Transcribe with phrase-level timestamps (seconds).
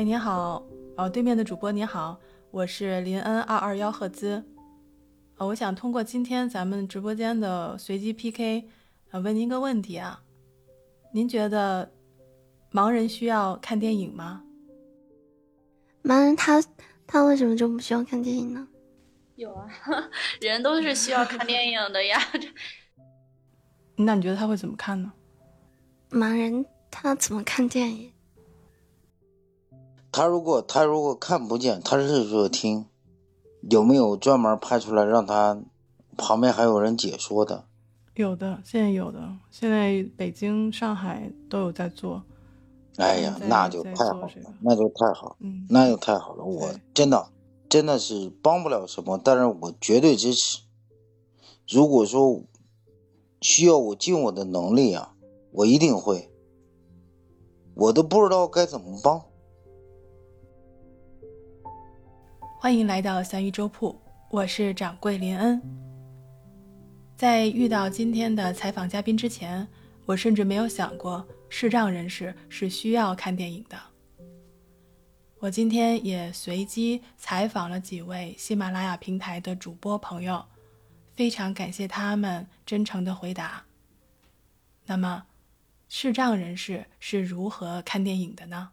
[0.00, 0.66] 哎，你好，
[0.96, 2.18] 哦，对面的主播你好，
[2.50, 4.42] 我是林恩二二幺赫兹，
[5.36, 8.64] 呃，我想通过今天咱们直播间的随机 PK，
[9.10, 10.22] 呃，问您个问题啊，
[11.12, 11.92] 您觉得
[12.72, 14.42] 盲人需要看电影吗？
[16.02, 16.64] 盲人他
[17.06, 18.66] 他为什么就不需要看电影呢？
[19.36, 19.68] 有啊，
[20.40, 22.18] 人都是需要看电影的呀。
[23.96, 25.12] 那你觉得他会怎么看呢？
[26.10, 28.10] 盲人他怎么看电影？
[30.12, 32.86] 他如果他如果看不见，他是说听，
[33.70, 35.60] 有没有专门拍出来让他
[36.16, 37.64] 旁边还有人解说的？
[38.14, 42.22] 有的，现在有的，现在北京、上海都有在做。
[42.96, 44.28] 哎呀，那就太好了，
[44.60, 46.44] 那就太好，嗯，那就太好了。
[46.44, 47.28] 我真的
[47.68, 50.58] 真的是帮不了什么，但是我绝对支持。
[51.66, 52.42] 如果说
[53.40, 55.14] 需要我尽我的能力啊，
[55.52, 56.30] 我一定会。
[57.74, 59.22] 我都不知道该怎么帮。
[62.62, 65.58] 欢迎来到三鱼粥铺，我是掌柜林恩。
[67.16, 69.66] 在遇到今天的采访嘉宾之前，
[70.04, 73.80] 我甚至没有想过视障人士是需要看电影的。
[75.38, 80.44] 我今天也随机采访了几位喜马拉雅平台的主播朋友，
[81.14, 83.64] 非常感谢他们真诚的回答。
[84.84, 85.24] 那么，
[85.88, 88.72] 视障人士是如何看电影的呢？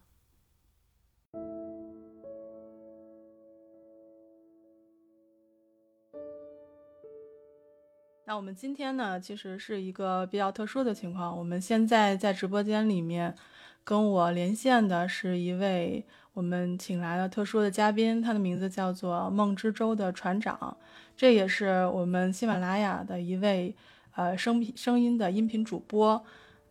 [8.28, 11.34] 那我们今天呢，其实是一个比较特殊的情况。
[11.34, 13.34] 我们现在在直播间里面，
[13.82, 20.76] 跟我连线的是一位我们请来了特殊的嘉宾，他的名字叫做梦之舟的船长，
[21.16, 23.74] 这也是我们喜马拉雅的一位
[24.14, 26.22] 呃声声音的音频主播。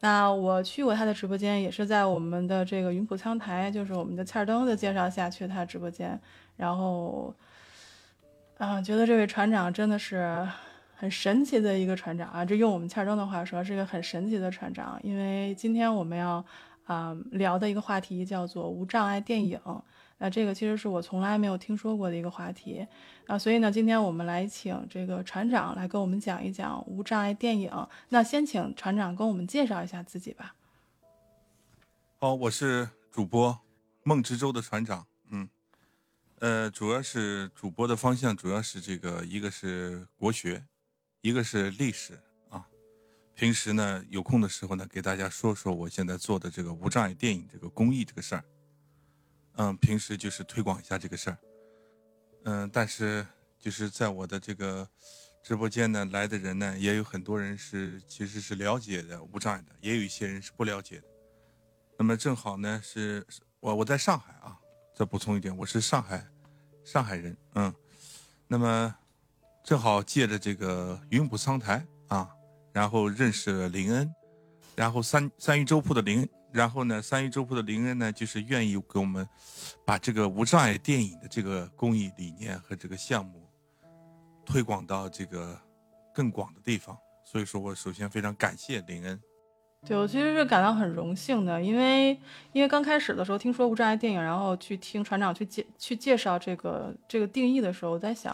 [0.02, 6.22] 那我去过他的直播间，也是在我们的这个云浦苍台，就是我们的欠儿灯的介绍下去他直播间，
[6.56, 7.34] 然后，
[8.60, 10.48] 啊，觉得这位船长真的是。
[11.00, 12.44] 很神奇的一个船长啊！
[12.44, 15.00] 这用我们欠中的话说，是一个很神奇的船长。
[15.04, 16.44] 因为今天我们要
[16.86, 19.62] 啊聊的一个话题叫做无障碍电影，
[20.18, 22.84] 那这个其实是我从来没有听说过的一个话题
[23.28, 23.38] 啊。
[23.38, 27.72] 所以呢，今天我们来请这个船长来跟我们讲一讲无障碍电影。
[28.10, 30.56] 那先请船长跟我们介绍一下自己吧。
[32.18, 33.56] 好，我是主播
[34.02, 35.06] 梦之舟的船长。
[35.30, 35.48] 嗯，
[36.40, 40.64] 呃，主要是主播的方向主要是这个，一个是国学。
[41.28, 42.18] 一个是历史
[42.50, 42.66] 啊，
[43.36, 48.46] 平时呢有空的时候呢，给大家说说我现在做的这个无障碍电影这个公益这个事儿。
[49.58, 51.38] 嗯，平时就是推广一下这个事儿。
[52.46, 53.28] 嗯，但是
[53.60, 54.90] 就是在我的这个
[55.44, 61.08] 直播间呢，来的人呢，也有很多人是其实是了解的无障碍的，也有一些人是不了解的。
[61.98, 63.28] 那么正好呢，是
[63.60, 64.58] 我我在上海啊，
[64.96, 66.26] 再补充一点，我是上海
[66.86, 67.38] 上海人。
[67.56, 67.76] 嗯，
[68.48, 68.96] 那么。
[69.68, 72.30] 正好借着这个云浦仓台啊，
[72.72, 74.16] 然后认识了林恩，
[74.78, 79.28] 然后三三鱼粥铺的林，然后呢，三鱼粥铺的林恩呢，就是愿意给我们
[79.86, 83.46] 把这个无障碍电影的这个公益理念和这个项目
[84.46, 85.60] 推广到这个
[86.14, 86.98] 更广的地方。
[87.26, 89.20] 所以说我首先非常感谢林恩。
[89.86, 92.12] 对我其实是感到很荣幸的，因为
[92.54, 98.34] 因为刚开始的时候听说无障碍电影，然后去听船长去介去介绍这个这个定义的时候，我在想。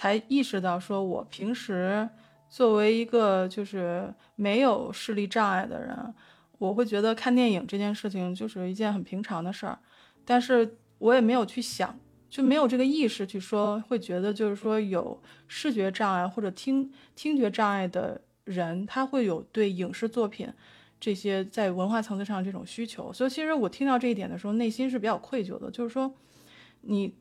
[0.00, 2.08] 才意识到，说我平时
[2.48, 6.14] 作为一个就是没有视力障碍的人，
[6.56, 9.78] 我会觉得看电影这件事情就是一件很平常的事儿，
[10.24, 11.94] 但是我也没有去想，
[12.30, 20.50] 就没有这个意识去说，会觉得就是说有视觉障碍或者听听觉障碍的人，他会有对影视作品
[20.98, 23.12] 这些在文化层次上这种需求。
[23.12, 26.14] 所以其实我听到这一点的时候，内心是比较愧疚的，就是说
[26.80, 27.19] 你。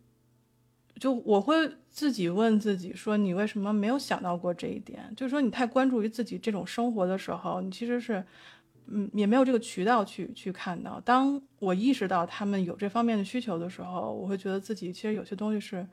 [0.99, 1.55] 就我会
[1.89, 5.11] 自己问自己说，你为什么没有想到过这一点？
[5.15, 8.23] 就是说，你太关注于自己这种生活的时候，你其实是，
[8.87, 10.99] 嗯，也没有这个渠道去去看到。
[10.99, 15.87] 当我意识到他们有这方面的需求的时候，我会觉得自己其实有些东西是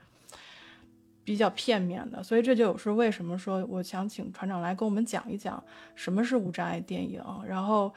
[1.25, 2.22] 比较片面的。
[2.22, 5.62] 所以这就是为什么说我想请船长来跟我们讲一讲
[5.94, 7.94] 什么是无障碍电影，然后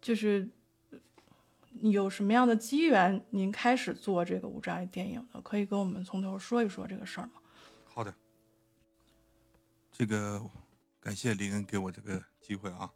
[0.00, 0.48] 就是。
[1.82, 5.40] 有什么样的机缘，您开始做这个无障碍电影的？
[5.40, 7.34] 可以跟我们从头说一说这个事儿吗？
[7.84, 8.14] 好的，
[9.90, 10.42] 这个
[11.00, 12.90] 感谢林恩给我这个机会啊。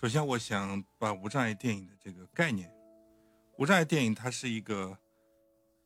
[0.00, 2.72] 首先，我想把无障碍电影的这个概念，
[3.56, 4.98] 无障碍电影它是一个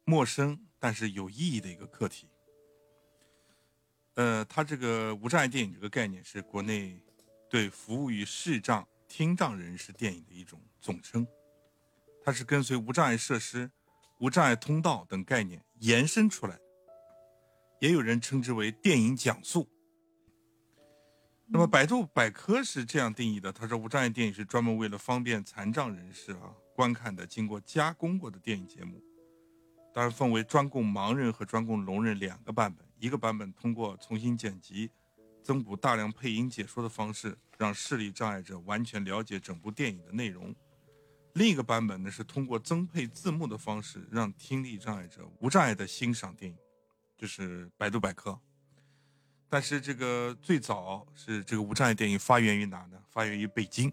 [0.04, 2.28] 陌生但是有意义的一个课题。
[4.14, 7.00] 呃，它这个无障碍电影这个概念是国内
[7.48, 11.26] 对服务于视障、听障人士电影的一种总称。
[12.24, 13.70] 它是跟随无障碍设施、
[14.18, 16.62] 无障碍通道等概念延伸出来的，
[17.80, 19.68] 也有人称之为电影讲述。
[21.46, 29.02] 那么百度百科是这样定义的，他说无障碍电影是专门为了方便残障人士啊观看的，经过加工过的电影节目。
[29.92, 34.90] 当然分为专供盲人和专供聋人两个版本，一个版本通过重新剪辑、
[35.42, 40.54] 增补大量配音解说的方式，让视力障碍者完全了解整部电影的内容；
[41.34, 46.58] 另一个版本呢是通过增配字幕的方式，让听力障碍者无障碍的欣赏电影。
[47.14, 48.36] 就是百度百科。
[49.48, 53.00] 但是这个最早是这个无障碍电影发源于哪呢？
[53.10, 53.92] 发源于北京，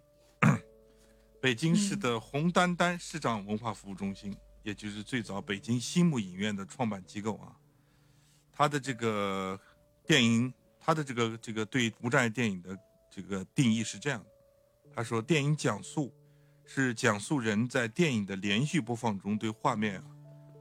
[1.39, 7.55] 北京市的红丹丹市长文化服务中心，也就是最早北京新木影院的创办机构啊。
[8.51, 9.61] 他的这个
[10.07, 12.75] 电影，他的这个这个对无障碍电影的
[13.11, 14.29] 这个定义是这样的：
[14.95, 16.11] 他说，电影讲述
[16.71, 19.99] 是讲述人在电影的连续播放中对画面，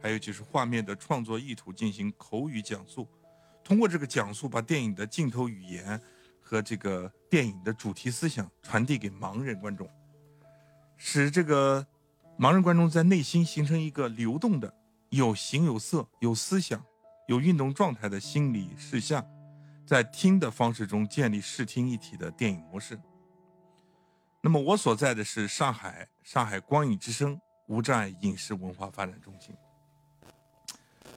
[0.01, 3.07] 还有就是画面的创作意图进行口语讲述。
[3.63, 6.01] 通过这个讲述，把电影的镜头语言
[6.41, 9.87] 和这个电影的主题思想传递给盲人观众，
[10.97, 11.87] 使这个
[12.39, 14.73] 盲人观众在内心形成一个流动的、
[15.11, 16.83] 有形有色、有思想、
[17.27, 19.23] 有运动状态的心理视像，
[19.85, 22.99] 在听的方式中建立视听一体的电影模式。
[24.41, 29.55] 那么我所在的是上海上海光影之声无障碍影视文化发展中心。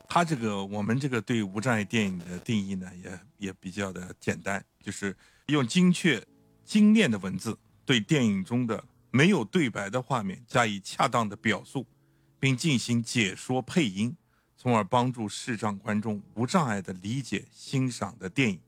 [0.10, 5.16] 他这个我们这个对无障碍电影的定义呢，也也比较的简单，就是
[5.46, 6.22] 用精确、
[6.66, 11.86] 精炼的文字对电影中的没有对白的画面加以恰当的表述，
[12.40, 14.18] 并进行解说配音，
[14.58, 18.60] 从而帮助视障观众无障碍的理解欣赏的电影，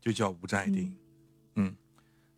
[0.00, 0.96] 就叫无障碍电影。
[1.54, 1.76] 嗯，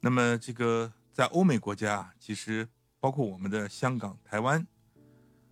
[0.00, 2.68] 那么这个在欧美国家，其实
[2.98, 4.66] 包括我们的香港、台湾，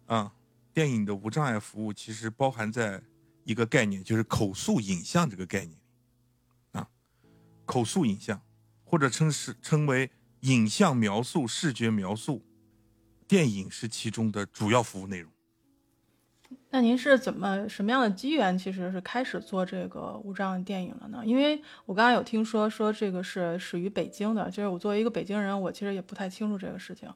[0.07, 0.33] 啊。
[0.71, 3.03] 电影的无障碍服务其实包含在
[3.43, 5.77] 一个概念，就是口述影像这个概念，
[6.71, 6.89] 啊，
[7.65, 8.41] 口述影像
[8.85, 10.09] 或者称是称为
[10.43, 12.45] 影像描述、视觉描述，
[13.27, 15.33] 电影是其中的主要服务内容。
[16.71, 21.23] 那您是怎么什么样的机缘，其实是开始做这个无障碍电影了呢？
[21.25, 27.09] 因为我刚刚有听说说这个是始于北京的，就是我作为一个北京人，我其实也不太清楚这个事情。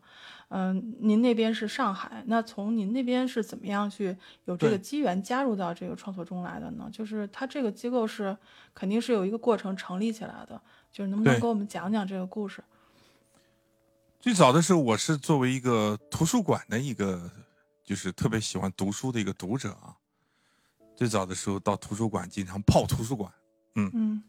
[0.48, 4.16] 嗯，您那边是上海，那从您那边是怎么样去
[4.46, 6.88] 有这个机缘加入到这个创作中来的呢？
[6.90, 8.34] 就是它这个机构是
[8.72, 10.58] 肯定是有一个过程成立起来的，
[10.90, 12.64] 就是能不能给我们讲讲这个故事？
[14.18, 17.30] 最早的时候，我是作为一个图书馆的一个。
[17.84, 19.96] 就是特别喜欢读书的一个读者啊，
[20.96, 23.32] 最早的时候到图书馆经常泡图书馆，
[23.74, 24.22] 嗯嗯，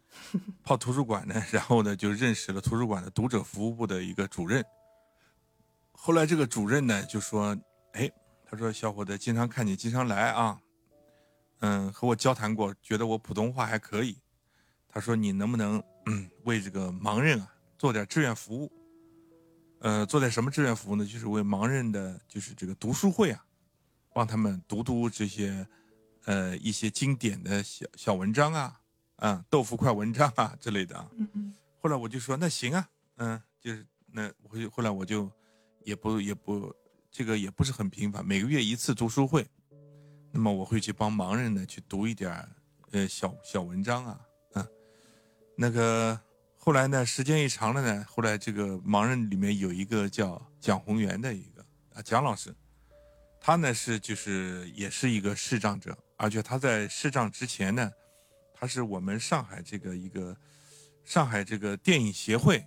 [0.64, 4.64] 泡图书馆呢，然后呢就认识了图书馆的读者服务部的一个主任。
[5.92, 7.56] 后来这个主任呢就说
[7.94, 8.12] ：“哎，
[8.44, 10.60] 他说小伙子经常看你经常来啊，
[11.60, 14.18] 嗯，和我交谈过，觉得我普通话还可以。
[14.90, 18.72] 他说你能不能嗯为这个盲人啊做点志愿服务？”
[19.84, 21.06] 呃，做点什么志愿服务呢？
[21.06, 23.46] 就是为盲人的，就是这个读书会啊，
[24.14, 25.68] 帮他们读读这些，
[26.24, 28.80] 呃，一些经典的小小文章啊，
[29.18, 31.12] 啊，豆腐块文章啊之类的啊。
[31.18, 31.54] 嗯嗯。
[31.82, 35.30] 后来我就说，那行啊，嗯，就是那我就后来我就
[35.84, 36.74] 也不也不
[37.12, 39.46] 这个也不是很频繁，每个月一次读书会，
[40.32, 42.32] 那么我会去帮盲人呢去读一点
[42.92, 44.22] 呃小小文章啊，
[44.54, 44.66] 嗯，
[45.58, 46.18] 那个。
[46.66, 51.62] 后来呢，时间一长了呢，后来这个盲人里面有一个叫蒋宏元的一个
[51.94, 52.56] 啊蒋老师，
[53.38, 57.92] 他呢是就是也是一个视障者，而且他在视障之前呢，
[58.54, 60.34] 他是我们上海这个一个
[61.04, 62.66] 上海这个电影协会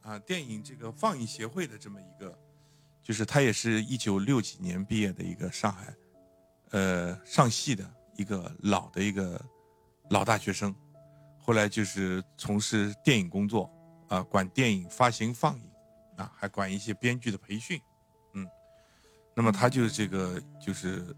[0.00, 2.34] 啊电影这个放映协会的这么一个，
[3.02, 5.94] 就是他也是一九六几年毕业的一个上海
[6.70, 9.38] 呃上戏的一个老的一个
[10.08, 10.74] 老大学生。
[11.46, 13.70] 后来就是从事电影工作，
[14.08, 15.70] 啊，管电影发行放映，
[16.16, 17.80] 啊，还管一些编剧的培训，
[18.32, 18.44] 嗯，
[19.32, 21.14] 那么他就这个就是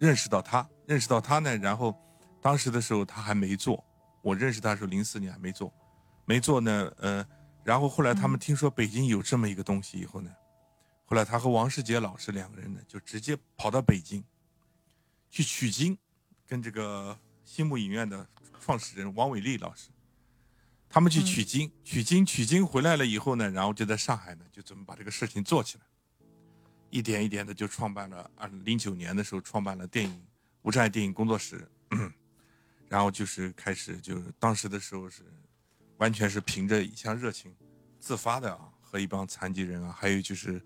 [0.00, 1.96] 认识到他，认识到他呢，然后
[2.40, 3.84] 当时的时候他还没做，
[4.22, 5.72] 我认识他的时候零四年还没做，
[6.24, 7.24] 没做呢，呃，
[7.62, 10.34] 然后后来他们听说北京有这么一个东西以后呢，
[11.04, 14.24] 后来他和王世杰老师两个人呢就直接跑到北京
[15.30, 15.96] 去取经，
[16.44, 18.26] 跟这个新木影院的。
[18.64, 19.88] 创始人王伟丽老师，
[20.88, 25.84] 他们去取经，取经，取经回来了以后呢，然后就在上海呢，就准备把这个事情做起来，
[26.88, 28.30] 一点一点的就创办了。
[28.36, 30.24] 二零零九年的时候，创办了电影
[30.62, 31.68] 无障碍电影工作室，
[32.88, 35.24] 然后就是开始，就是当时的时候是
[35.96, 37.52] 完全是凭着一腔热情，
[37.98, 40.64] 自发的啊，和一帮残疾人啊，还有就是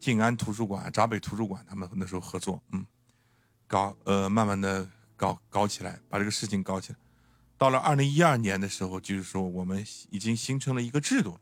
[0.00, 2.84] 静安图书馆、闸北图书馆他们那时候合作，嗯，
[3.68, 6.98] 搞呃慢慢的搞搞起来，把这个事情搞起来。
[7.58, 11.40] 到了二零一二年的时候，就是说我们已经形成了一个制度了，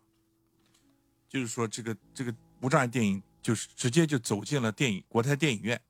[1.28, 5.80] 就是说这个这个无障碍电影就是直接就走进了电影国泰电影院，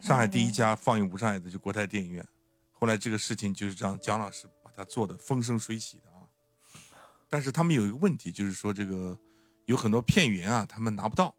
[0.00, 2.26] 上海第一家放映无障碍的就国泰电影院。
[2.72, 6.26] 后来这个事情就是让蒋老师把它做的风生水起的啊，
[7.28, 9.16] 但是他们有一个问题，就是说这个
[9.66, 11.32] 有很多片源啊，他们拿不到。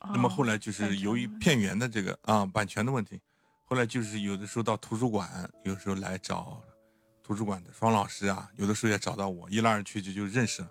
[0.00, 3.20] 那么后来就是由于片源的这个啊版权的问题。
[3.68, 5.28] 后来就是有的时候到图书馆，
[5.62, 6.62] 有时候来找
[7.22, 10.70] 图书馆的双老师啊，有的时候也找到我，一来二去就就认识了。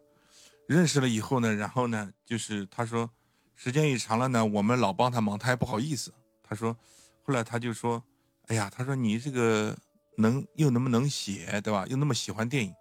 [0.68, 3.08] 认识了以后呢，然后呢，就是他说
[3.56, 6.12] 时间一长了呢，我们老帮他忙，他也不好意思。
[6.42, 6.76] 他说，
[7.22, 8.04] 后来他就说，
[8.48, 9.78] 哎呀，他说你这个
[10.18, 11.86] 能又能不能写，对吧？
[11.88, 12.74] 又那么喜欢电影，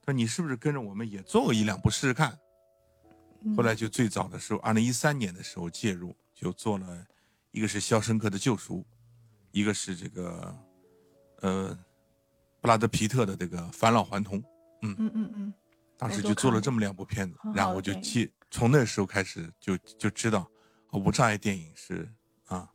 [0.00, 2.38] 他说你是不是跟着我们也做过一两部试试看？
[3.56, 7.04] 后来就最早的时候，二零一三年的时候介入，就做了
[7.50, 8.76] 一个是《肖申克的救赎》。
[9.50, 10.56] 一个是这个，
[11.40, 11.78] 呃，
[12.60, 14.38] 布拉德皮特的这个返老还童，
[14.82, 14.94] 嗯。
[14.98, 15.54] 嗯嗯嗯，
[15.96, 20.48] 当时就做了这么两部片子，然后我就记，从那时候开始就就知道，
[20.92, 22.08] 无障碍电影是
[22.46, 22.70] 啊，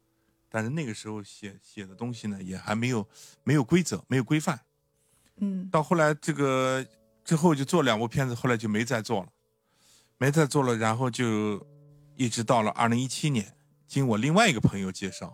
[0.50, 3.08] 但是那个时候写写的东西呢，也还没有
[3.44, 4.60] 没有规则，没有规范，
[5.38, 6.86] 嗯，到后来这个
[7.24, 9.30] 之后就做两部片子，后来就没再做了，
[10.18, 11.65] 没再做了，然后就
[12.15, 13.56] 一直到了二零一七年，
[13.88, 15.34] 经我另外一个朋友介绍。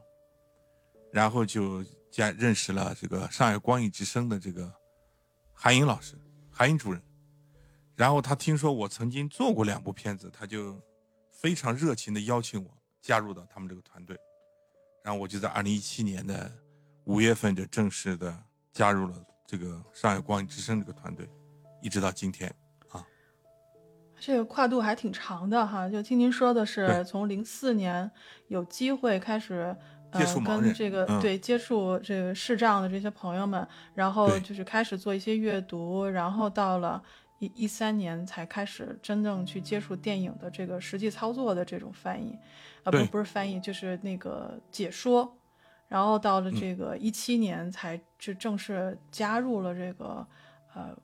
[1.11, 4.71] 然后就加认识了这个上海光影之声的这个
[5.53, 6.15] 韩英老师，
[6.51, 7.01] 韩英主任。
[7.95, 10.79] 然后他听说我曾经做过两部片子，他就
[11.31, 12.69] 非常热情的邀请我
[13.01, 14.17] 加入到他们这个团队。
[15.03, 16.51] 然后我就在二零一七年的
[17.05, 18.37] 五月份就正式的
[18.71, 21.27] 加入了这个上海光影之声这个团队，
[21.81, 22.53] 一直到今天
[22.89, 23.05] 啊。
[24.19, 28.09] 这个跨度还挺长的哈，就听您说的是从零四年
[28.47, 29.75] 有机会开始。
[30.13, 37.01] 接触跟这个对接触这个视障的这些朋友们，然后就是开始做一些阅读，然后到了
[37.37, 42.37] 一一三年才开始真正去接触电影的这个实际操作的这种翻译，
[42.83, 45.37] 啊不不是翻译就是那个解说，
[45.87, 50.25] 然后到了这个一七年才就正式加入了这个
[50.73, 50.97] 呃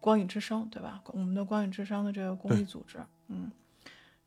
[0.00, 1.00] 光影之声，对吧？
[1.06, 2.98] 我们的光影之声的这个公益组织，
[3.28, 3.50] 嗯。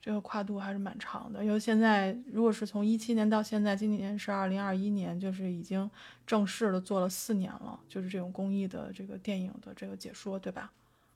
[0.05, 5.89] 这个跨度还是蛮长的，因为现在如果是从一七年到现在，今年是二零二一年，就是已经
[6.27, 10.73] 正式的做了四年了，就是这种公益的这个电影的这个解说，对吧？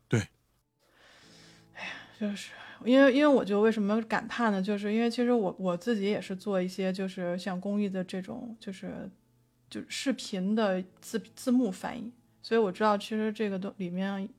[0.07, 0.21] 对。
[1.73, 2.53] 哎呀，就是
[2.85, 4.61] 因为因为我就为什么感叹呢？
[4.61, 9.09] 就是因为其实我我自己也是做一些就是像公益的这种就是
[9.69, 12.09] 就视频的字字幕翻译，
[12.41, 14.29] 所以我知道其实这个都里面。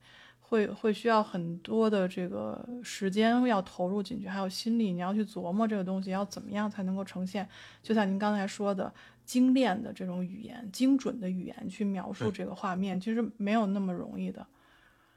[0.49, 7.47] 会会需要很多的这个时间要投入进去，还有心力，你要去琢磨这个东西要怎么样才能够呈现。
[7.83, 8.91] 就像您刚才说的，
[9.27, 14.47] 精炼的这种语言、精准的语言去描述这个画面，其实没有那么容易的。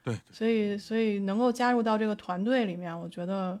[0.04, 3.58] 对，所以所以能够加入到这个团队里面，我觉得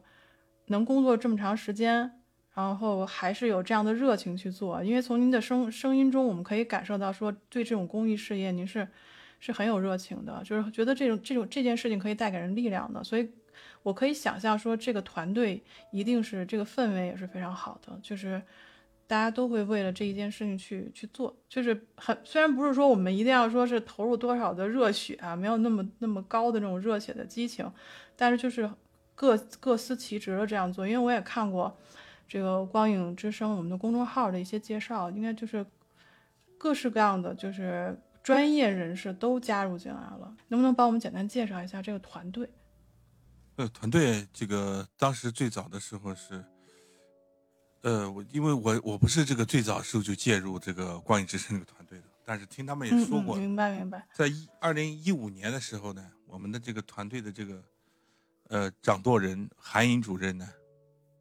[0.66, 2.20] 能工作这么长时间，
[2.52, 8.86] 然后还是有这样的热情去做，因为从您的声声音中，我们可以感受到说对这种公益事业，您是。
[9.44, 13.28] 是很有热情的，就是觉得这种这种这件事情可以带给人力量的，所以
[13.82, 18.40] 我可以想象说，这个团队一定是这个氛围也是非常好的，就是
[19.08, 27.68] 大家都会为了这一件事情去去做，就是很虽然不是说我们一定要说是投入多少的热血啊，没有那么那么高的这种热血的激情，
[28.14, 28.70] 但是就是
[29.16, 31.76] 各各司其职的这样做，因为我也看过
[32.28, 35.66] 这个光影之声我们的公众号的一些介绍，应该就是
[36.56, 37.98] 各式各样的就是。
[38.22, 42.48] 专业人士都加入进来了，能不能帮我们简单介绍一下这个团队？
[43.56, 46.44] 呃，团队这个当时最早的时候是，
[47.82, 54.06] 呃，我因为我我不是这个最早时候就介入这个 光影之声这个团队的，但是听他们也说过，明白明白。
[54.14, 57.62] 在一二零一五年的时候呢，我们的这个团队的这个
[58.48, 60.48] 呃掌舵人韩颖主任呢，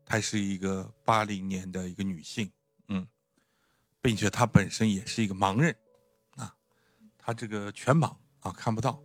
[0.06, 2.50] 她是一个八零年的一个女性，
[2.90, 3.06] 嗯，
[4.02, 5.76] 并且她本身也是一个盲人。
[7.22, 9.00] 他这个全盲啊，看不到。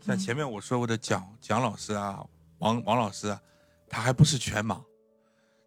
[0.00, 2.24] 像前面我说过的蒋蒋老师啊，
[2.58, 3.42] 王王老师啊，
[3.88, 4.82] 他还不是全盲，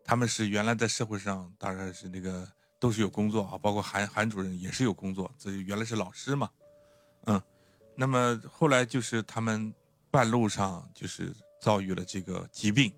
[0.03, 2.48] 他们是原来在社会上当然是那个
[2.79, 6.50] 都是有工作啊，包括韩韩主任也是有工作，这原来是老师嘛，
[7.25, 7.41] 嗯。
[7.98, 9.74] 那么后来就是他们
[10.12, 12.94] 半路上就是遭遇了这个疾病，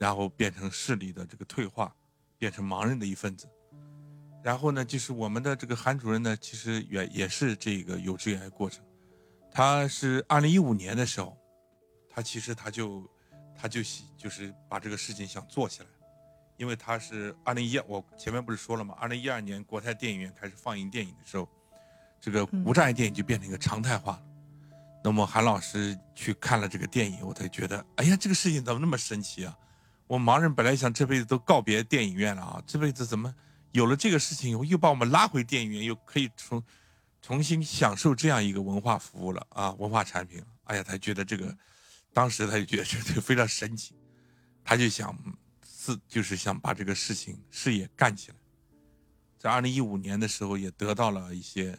[0.00, 1.94] 然后变成视力的这个退化，
[2.36, 3.48] 变成盲人的一份子。
[4.46, 8.80] 然后呢，就是我们的这个韩主任呢，其实也也是这个有这样一个过程。
[9.50, 11.36] 他是二零一五年的时候，
[12.08, 13.02] 他其实他就
[13.58, 13.80] 他就
[14.16, 15.88] 就是把这个事情想做起来，
[16.58, 18.94] 因为他是二零一，我前面不是说了吗？
[19.00, 21.48] 二零一二年国泰电影院开始放映电影的时候，
[22.20, 24.22] 这个无障碍电影就变成一个常态化了。
[25.02, 29.58] 那么韩老师去看了这个电影，我才觉得，哎呀，这个事情怎么那么神奇啊！
[30.06, 33.34] 我盲人本来想这辈子都告别电影院了啊，这辈子怎么
[33.76, 36.64] 有了这个事情以后，又把我们拉回电影院，又可以重
[37.20, 40.42] 重新享受这样一个文化服务了啊，文化产品。
[40.64, 41.56] 哎呀，他觉得这个。
[42.10, 43.94] 当时他就觉得这个非常神奇，
[44.64, 45.14] 他就想
[45.60, 48.36] 自就是想把这个事情事业干起来。
[49.38, 51.78] 在二零一五年的时候，也得到了一些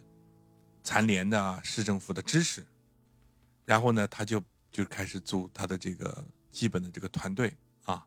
[0.83, 2.63] 残联的市政府的支持，
[3.65, 4.39] 然后呢，他就
[4.71, 7.51] 就开始组他的这个基本的这个团队
[7.85, 8.05] 啊，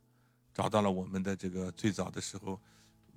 [0.54, 2.62] 找到了我们的这个最早的时候，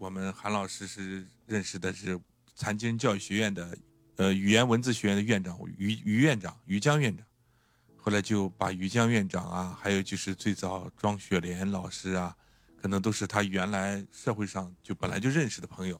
[0.03, 2.19] 我们韩老师是认识的是
[2.55, 3.77] 残疾人教育学院的
[4.17, 7.25] 呃语言文字学院的院长于于院长于江院长。
[7.95, 12.35] 后来就把于江院长啊，还有就是最早庄雪莲老师啊，
[12.75, 15.97] 可能都是他原来社会上就本来就认识的朋友。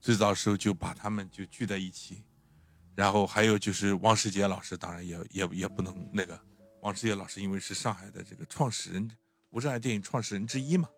[0.00, 2.24] 最早时候就把他们就聚在一起，
[2.94, 6.40] 然后还有就是王世杰老师，当然也也也不能那个，
[6.80, 9.10] 王世杰老师因为是上海的这个创始人，
[9.50, 10.88] 无障碍电影创始人之一嘛，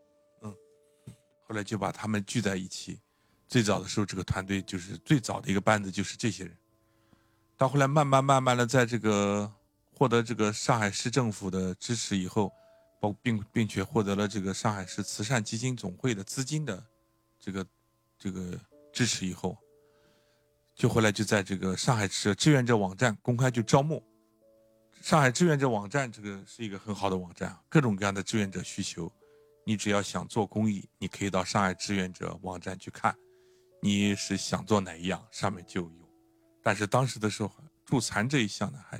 [1.47, 3.01] 后来就把他们聚在一起。
[3.49, 6.57] 最早的时候，这个团队就是最早的一个班子就是这些人，
[7.57, 9.53] 到后来慢慢慢慢的在这个。
[9.99, 12.53] 获得这个上海市政府的支持以后，
[13.01, 16.85] 包并并且获得了这个上海市慈善基金总会的资金的
[17.41, 17.67] 这个
[18.19, 18.61] 这个
[18.93, 19.57] 支持以后，
[20.75, 24.05] 就后来就在这个上海市志愿者网站公开就招募。
[25.01, 29.11] 上海志愿者网站这个是一个很好的网站，各种各样的志愿者需求，
[29.67, 33.15] 你只要想做公益，你可以到上海志愿者网站去看，
[33.83, 36.09] 你是想做哪一样，上面就有。
[36.63, 37.53] 但是当时的时候，
[37.85, 38.99] 助残这一项呢还。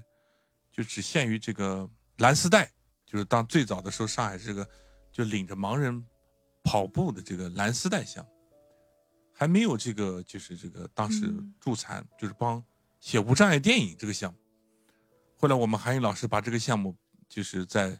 [0.73, 2.71] 就只限于这个蓝丝带，
[3.07, 4.69] 就是当最早的时候，上海这个
[5.11, 6.05] 就领着盲人
[6.63, 8.31] 跑步的这个蓝丝带项目，
[9.33, 12.63] 还没有这个就是这个当时助残，就是帮
[13.01, 14.39] 写无障碍电影这个项目。
[15.39, 16.95] 后来我们韩宇老师把这个项目
[17.27, 17.99] 就是在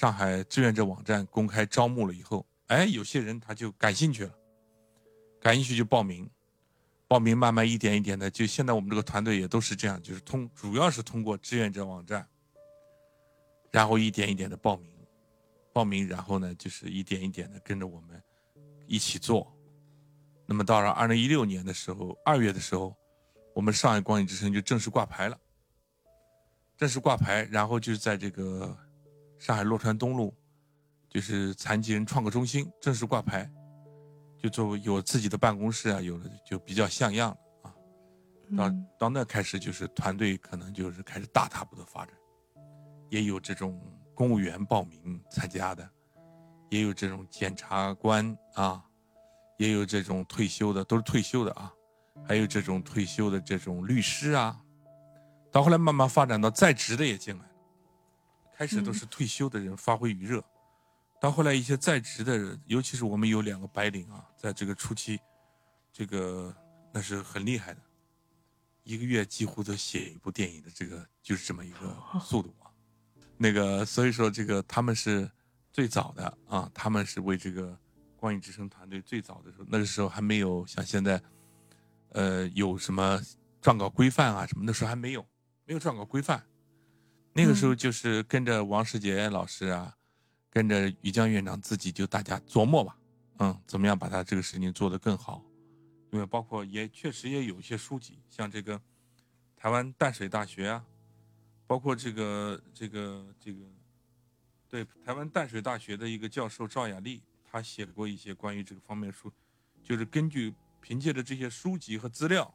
[0.00, 4.34] 上海志愿者网站公开招募了以后，哎，有些人他就感兴趣了，
[5.38, 6.26] 感兴趣就报名。
[7.06, 12.26] 报名慢慢一点一点的，就现在我们这个团队也都是这样，就是通主要是通过志愿者网站，
[13.70, 14.90] 然后一点一点的报名，
[15.70, 18.22] 报名，然后呢就是一点一点的跟着我们
[18.86, 19.54] 一起做。
[20.46, 22.96] 那么到了二零一六年的时候，二月的时候，
[23.54, 25.38] 我们上海光影之声就正式挂牌了，
[26.78, 28.74] 正式挂牌，然后就是在这个
[29.40, 30.32] 上海洛川东路，
[31.08, 33.50] 就是残疾人创客中心正式挂牌。
[34.38, 37.74] 就作为有自己的办公室啊，有的就比较像样啊。
[38.56, 42.14] 到到那开始就是团队可能就是开始大踏步的发展，
[43.08, 43.80] 也有这种
[44.14, 45.88] 公务员报名参加的，
[46.68, 48.84] 也有这种检察官啊，
[49.56, 51.72] 也有这种退休的，都是退休的啊，
[52.26, 54.58] 还有这种退休的这种律师啊。
[55.50, 57.49] 到后来慢慢发展到在职的也进来了，
[58.60, 60.44] 开始都是退休的人发挥余热。
[61.18, 65.18] 到后来，一些在职的人，尤其是我们有两个白领啊，在这个初期，
[65.90, 66.54] 这个
[66.92, 67.80] 那是很厉害的，
[68.82, 72.68] 一个月几乎都写一部电影的，这个就是这么一个速度啊。
[73.38, 75.30] 那个，所以说这个他们是
[75.72, 77.74] 最早的啊，他们是为这个
[78.14, 81.18] 光影之声团队最早的时候，那个时候还没有像现在，
[82.10, 83.18] 呃，有什么
[83.62, 85.26] 撰稿规范啊什么，那时候还没有，
[85.64, 86.44] 没有撰稿规范，
[87.40, 89.96] 那个时候就是跟着王世杰老师啊。
[90.52, 92.96] 跟着于江院长自己就大家琢磨吧，
[93.38, 95.44] 嗯，怎么样把他这个事情做得更好？
[96.10, 98.82] 因为包括也确实也有一些书籍，像这个
[99.56, 100.84] 台湾淡水大学啊，
[101.68, 103.60] 包括这个这个这个，
[104.68, 109.32] 对台湾淡水大学的一个教授赵雅丽，他写过一些关于这个方面的书，
[109.84, 112.52] 就是根据凭借着这些书籍和资料，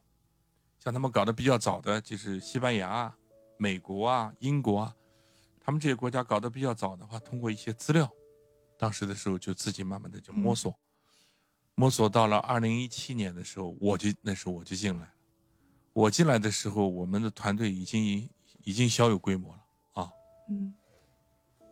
[0.80, 3.15] 像他们搞得比较早的就是西班牙、
[3.57, 4.95] 美国啊、英国啊。
[5.59, 8.07] 他们这些国家搞得比较早的话，通过一些资料，
[8.77, 10.77] 当时的时候就自己慢慢的就摸索，
[11.73, 15.13] 摸索到了二零一七年的时候，我就那时候我就进来了。
[15.91, 18.29] 我进来的时候，我们的团队已经
[18.63, 20.11] 已经小有规模了啊。
[20.49, 20.73] 嗯。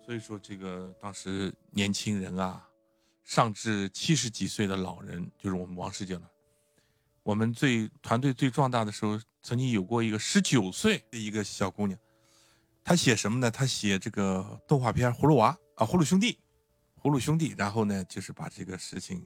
[0.05, 2.67] 所以说，这个当时年轻人啊，
[3.23, 6.29] 上至七十几岁的老人，就是我们王世杰了。
[7.21, 11.99] 我们最团队最壮大的时候，曾经有过一个十九岁的一个小姑娘。
[12.84, 13.51] 她写什么呢？
[13.51, 16.34] 她写这个动画片《葫芦娃》啊，《葫芦兄弟》，
[17.01, 17.53] 《葫芦兄弟》。
[17.58, 19.25] 然后呢，就是把这个事情，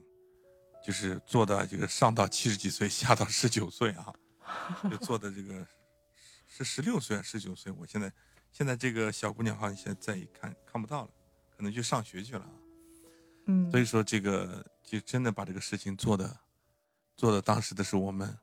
[0.84, 4.12] 就是做到这个上到七十几岁，下到十九岁啊，
[4.90, 5.66] 就做的这个
[6.46, 7.72] 是十六岁、十九岁。
[7.72, 8.12] 我现在
[8.50, 11.10] 现在这个小姑娘好像现在再一看看不到了
[11.56, 12.46] 可能去上学去了。
[13.46, 16.38] 嗯，所以说这个就真的把这个事情做的，
[17.16, 18.36] 做的当时的时候，我们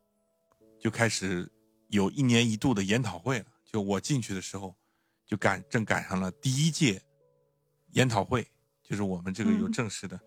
[0.80, 1.50] 就开始
[1.90, 3.46] 有一年一度的研讨会了。
[3.64, 4.74] 就我进去的时候，
[5.26, 7.02] 就赶正赶上了第一届
[7.92, 8.48] 研讨会，
[8.82, 10.18] 就是我们这个有正式的，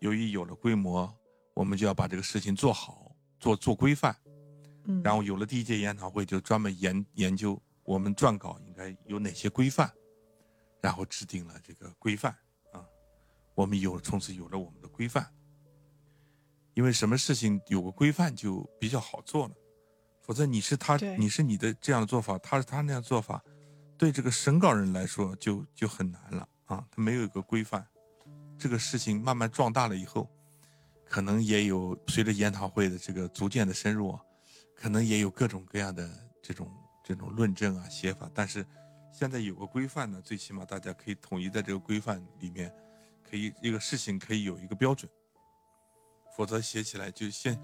[0.00, 1.10] 由于有了规模，
[1.54, 4.14] 我们就要把这个事情做好，做做规范。
[4.84, 9.90] 嗯，然后有了第一届研讨会，就专门研研究我们撰稿应该有哪些规范，
[10.82, 12.32] 然后制定了这个规范
[12.72, 12.84] 啊。
[13.54, 15.32] 我们有从此有了我们的规范，
[16.74, 19.54] 因为什么事情有个规范就比较好做了，
[20.30, 23.42] 否则你是他，你是你的这样的做法，他是他那样做法，
[23.98, 26.86] 对这个审稿人来说就就很难了啊。
[26.88, 27.84] 他没有一个规范，
[28.56, 30.30] 这个事情慢慢壮大了以后，
[31.04, 34.20] 可能也有随着研讨会的这个逐渐的深入啊。
[34.76, 36.08] 可能也有各种各样的
[36.40, 38.64] 这种这种论证啊写法，但是
[39.12, 42.72] 现在有个规范呢，最起码大家可以统一在这个规范里面，
[43.28, 45.10] 可以一个事情可以有一个标准，
[46.36, 47.60] 否则写起来就现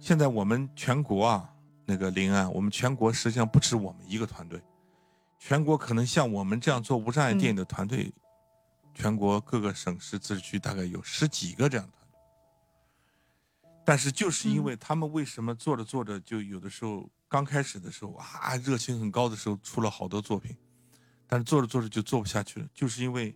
[0.00, 1.54] 现在我们全国啊
[1.90, 4.62] 那个临安，我们全国实际上不止我们一个团队，
[5.38, 8.12] 全国可能像我们这样做无障碍电影的团队，
[8.92, 12.20] 全国各个省市自治区大概有十几个这样的团队。
[13.86, 20.54] 但是就是因为他们为什么做着做着就有的时候刚开始的时候啊热情很高的时候出了好多作品，
[21.26, 23.34] 但是做着做着就做不下去了，就是因为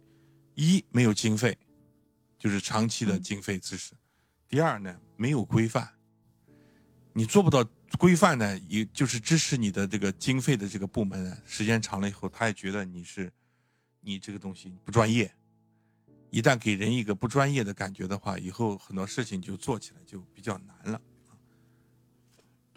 [0.56, 1.56] 一没有经费，
[2.38, 3.94] 就是长期的经费支持；
[4.46, 5.88] 第二呢没有规范，
[7.14, 7.64] 你做不到
[7.98, 13.33] 规范呢，也就是支持你的这个经费的这个部门，时间长了以后他也觉得你是
[14.00, 15.33] 你这个东西不专业。
[16.31, 21.00] 一旦给人一个不专业的感觉的话，以后很多事情就做起来就比较难了。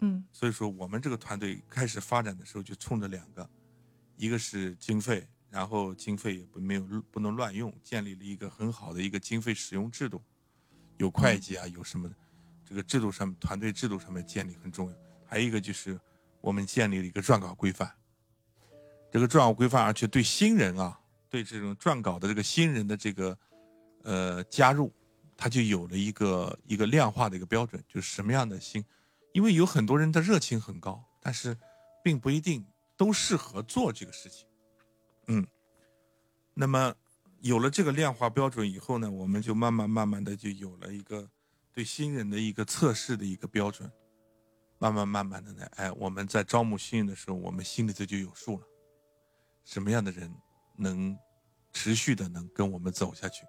[0.00, 3.48] 嗯，所以说我们这个团队开始发展的时候就冲着两个，
[4.16, 10.22] 一个是经费，然后经费也不没有不能乱用，建立了一个很好的一个经费使用制度，
[10.98, 12.12] 有会计啊，有什么
[12.62, 15.05] 这个制度上团队制度上面建立很重要。
[15.26, 15.98] 还有一个就是
[16.40, 17.90] 我们建立了一个撰稿规范，
[19.10, 23.36] 这个撰稿规范而且对新人啊，对这种撰稿的这个新人的这个。
[24.08, 24.92] 呃，加入，
[25.36, 28.84] 他就有了一个一个量化的一个标准，就是什么样的新，
[29.32, 31.58] 因为有很多人的热情很高，但是
[32.04, 32.64] 并不一定
[32.96, 34.46] 都适合做这个事情。
[35.26, 35.44] 嗯，
[36.54, 36.94] 那么
[37.40, 41.28] 有了这个量化标准以后呢，我们就慢慢慢慢的就有了一个
[41.72, 43.90] 对新人的一个测试的一个标准，
[44.78, 48.66] 慢慢慢慢的呢，哎，我们在招募新人的时候，我们心里头就有数了，
[49.64, 50.32] 什么样的人
[50.76, 51.18] 能
[51.72, 53.46] 持续的能跟我们走下去。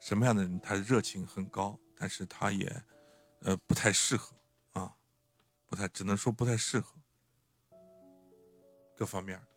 [0.00, 2.82] 什么样的人，他热情很高，但是他也，
[3.40, 4.36] 呃，不太适合
[4.72, 4.94] 啊，
[5.66, 6.94] 不太，只能说不太适合，
[8.94, 9.55] 各方面，的。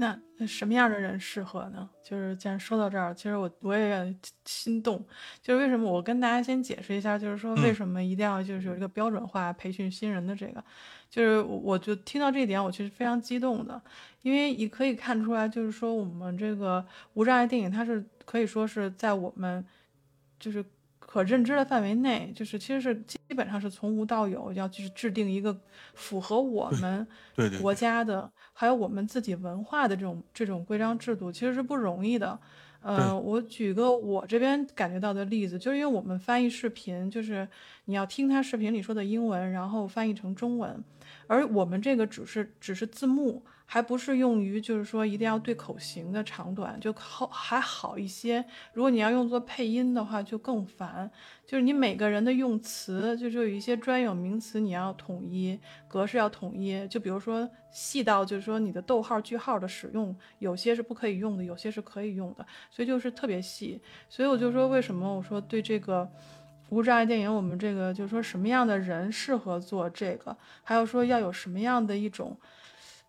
[0.00, 1.90] 那那什么样的人适合呢？
[2.04, 5.04] 就是既然说到这儿，其实我我也心动，
[5.42, 10.64] 就是为什么我跟大家先解释一下，就是说为什么一定要就是有一个标准化培训新人的这个，
[11.10, 13.82] 就是我就听到这一点，我其实非常激动的，
[14.22, 19.66] 因为你可以看出来，就是说我们这个无障碍电影，它是可以说是在我们
[20.38, 20.64] 就是
[21.00, 25.60] 可认知的范围内，就是其实是基本上是从无到有，要去制定一个
[25.94, 27.04] 符合我们
[27.60, 28.30] 国家的。
[28.60, 32.36] 还有我们自己文化的这种这种规章制度，其实是不容易的。
[32.82, 37.46] 呃，我举个我这边感觉到的例子，就是因为我们翻译视频，就是
[37.84, 40.82] 你要听他视频里说的英文，然后翻译成中文，
[41.28, 43.44] 而我们这个只是只是字幕。
[43.70, 48.42] 还不是用于，就是说一定要对口型的长短就好还好一些。
[48.72, 51.10] 如果你要用作配音的话，就更烦。
[51.44, 56.88] 就是你每个人的用词，就是有一些专有名词你要统一，格式要统一。
[56.88, 62.46] 就比如说细到，就是说你的逗号、句号的使用，有些是不可以用的，有些是可以用的。
[62.70, 63.78] 所以就是特别细。
[64.08, 66.10] 所以我就说，为什么我说对这个
[66.70, 72.34] 无障碍电影，我们这个就是说什么样的人适合做这个，还有说要有什么样的一种。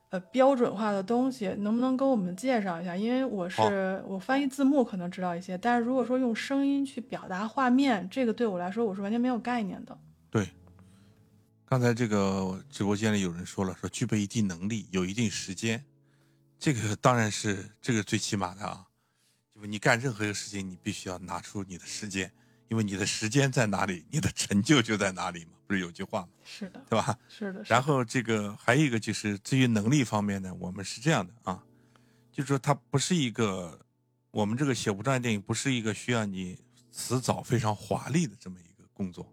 [0.10, 2.95] 呃，标准化的东西能不能跟我们介绍一下？
[2.95, 9.95] 因为我是我翻译字幕可能知道一些，但是如果说用声音去表达画面，这个对我来说我是完全没有概念的。
[10.32, 10.50] 对，
[11.63, 15.86] 刚才这个直播间里有人说了，说具备一定能力，有一定时间，
[16.58, 18.88] 这个当然是这个最起码的啊。
[19.54, 22.32] 就你干任何一个事情，你必须要拿出你的时间，
[22.69, 25.51] 因为你的时间在哪里，你的成就就在哪里嘛。
[25.67, 26.29] 不是有句话吗？
[26.43, 27.19] 是的，对吧？
[27.27, 27.63] 是的。
[27.67, 31.63] 然后这个还有一个就是，至于能力方面呢，我们是这样的啊，
[32.32, 33.79] 就是说它不是一个，
[34.32, 36.58] 我们这个写无障碍电影不是一个需要你
[36.91, 39.32] 辞藻非常华丽的这么一个工作，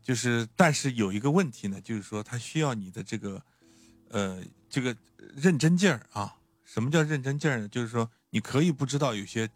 [0.00, 3.42] 就是但是有一个问题呢，就是说它需要你的这个，
[4.10, 4.96] 呃，这个
[5.34, 6.36] 认真劲儿啊。
[6.62, 7.68] 什么叫认真劲儿呢？
[7.68, 9.48] 就是说你可以不知道有些，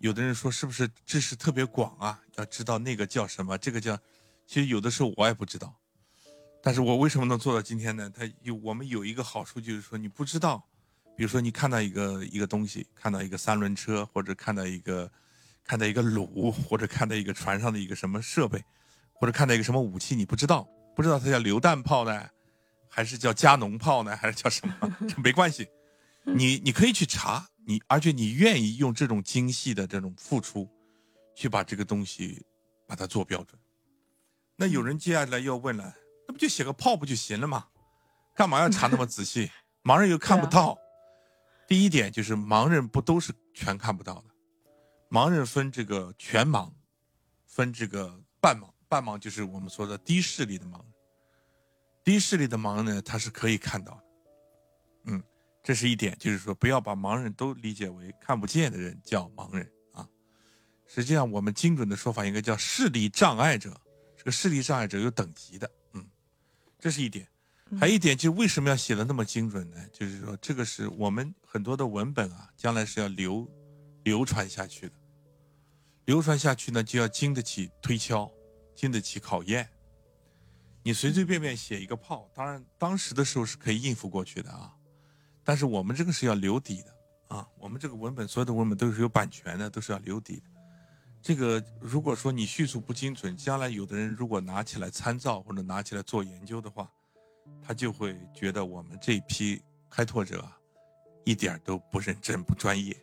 [0.00, 2.18] 有的人说是不是知识特别广啊？
[2.36, 3.96] 要知道那个叫什么，这个叫，
[4.46, 5.74] 其实有的时候我也不知道。
[6.62, 8.10] 但是我为什么能做到今天呢？
[8.10, 10.66] 他有我们有一个好处，就是说你不知道，
[11.16, 15.10] 比如说你看到一个一个东西，看到一个三轮车，或者看到一个
[15.64, 18.64] 看到一个橹，或者看到一个船上的一个什么设备，
[19.12, 22.26] 或者看到一个什么武器，你不知道，不知道它叫榴弹炮呢，
[22.88, 24.96] 还是叫加农炮呢，还是叫什么？
[25.22, 25.68] 没关系，
[26.24, 30.68] 你你可以去查，你而且你愿意用这种精细的这种付出，
[31.34, 32.44] 去把这个东西
[32.86, 33.60] 把它做标准。
[34.56, 35.94] 那有人接下来要问了。
[36.26, 37.66] 那不就写个炮不就行了吗？
[38.36, 39.50] 干嘛要查那么 仔细？
[39.82, 40.78] 盲人又看不到。
[41.66, 44.24] 第一点就是盲人不都是全看不到的，
[45.10, 46.70] 盲人分这个全盲，
[47.46, 48.68] 分这个半盲。
[48.88, 50.92] 半盲就是我们说的低视力的盲人。
[52.02, 54.04] 低视力的盲人呢，他是可以看到的。
[55.60, 60.08] 嗯，这是一点，就是说不要把盲人都理解为看不见的人叫盲人啊。
[60.86, 63.80] 实际上，我们精准的说法应该叫视力障碍者。
[64.16, 65.70] 这个视力障碍者有等级的。
[65.94, 66.06] 嗯
[66.78, 67.28] 这是一点，
[67.78, 69.76] 还有一点就是为什么要写的那么精准呢？
[69.92, 73.46] 就是说这个是我们很多的文本啊，将来是要流
[74.02, 74.94] 流传下去的，
[76.06, 78.30] 流传下去呢就要经得起推敲，
[78.74, 79.68] 经得起考验。
[80.82, 84.74] 你随随便便写一个炮，当然当时的时候是可以应付过去的啊，
[85.44, 90.42] 但是我们这个是要留底的啊，我们这个文本所有的文本都是有版权的，都是要留底的。
[91.22, 96.90] 这个如果说你叙述不精准，将来有的人如果拿起来参照或者拿起来做研究的话，
[97.62, 100.46] 他就会觉得我们这批开拓者
[101.24, 102.96] 一点都不认真、不专业。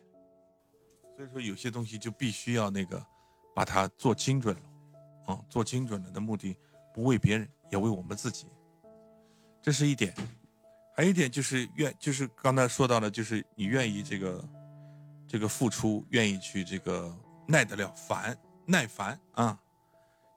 [1.16, 3.04] 所以说有些东西就必须要那个
[3.54, 4.62] 把它做精准了，
[5.28, 6.56] 嗯，做精准了的目的
[6.92, 8.46] 不为别人，也为我们自己。
[9.62, 10.14] 这是一点，
[10.98, 14.48] 还有一点就是愿，就是刚才说到的，就是你愿意这个
[15.28, 17.16] 这个付出，愿意去这个。
[17.50, 19.58] 耐得了烦，耐烦啊，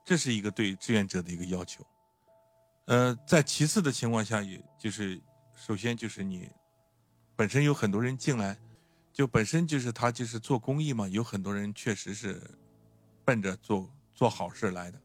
[0.02, 1.86] 这是一个对志愿者的一个要求。
[2.86, 5.20] 呃，在其次的情况下，也就是
[5.54, 6.48] 首先就是你
[7.36, 8.56] 本身有很多人进来，
[9.12, 12.40] 就本身就是他就是做公益嘛，有很多人确实是
[13.26, 14.98] 奔着做做好事来的。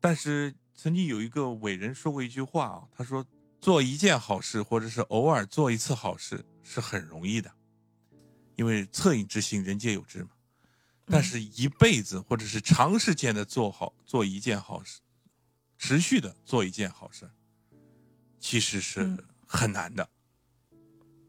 [0.00, 3.22] 但是曾经有一个伟人说过一句话啊，他说
[3.60, 7.52] 做一件好事或者是偶尔做一次好事是很容易的，
[8.54, 10.30] 因为恻隐之心人皆有之嘛。
[11.08, 15.00] 但是，一辈子或者是长时间的做好做一件好事，
[15.78, 17.30] 持续的做一件好事，
[18.40, 19.16] 其实是
[19.46, 20.08] 很难的，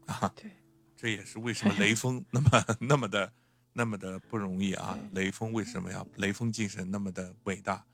[0.06, 0.50] 啊，对，
[0.96, 3.32] 这也是为什么雷锋 那么那么的
[3.72, 4.98] 那么的不容易啊。
[5.12, 7.84] 雷锋为什么要雷锋精神那么的伟大，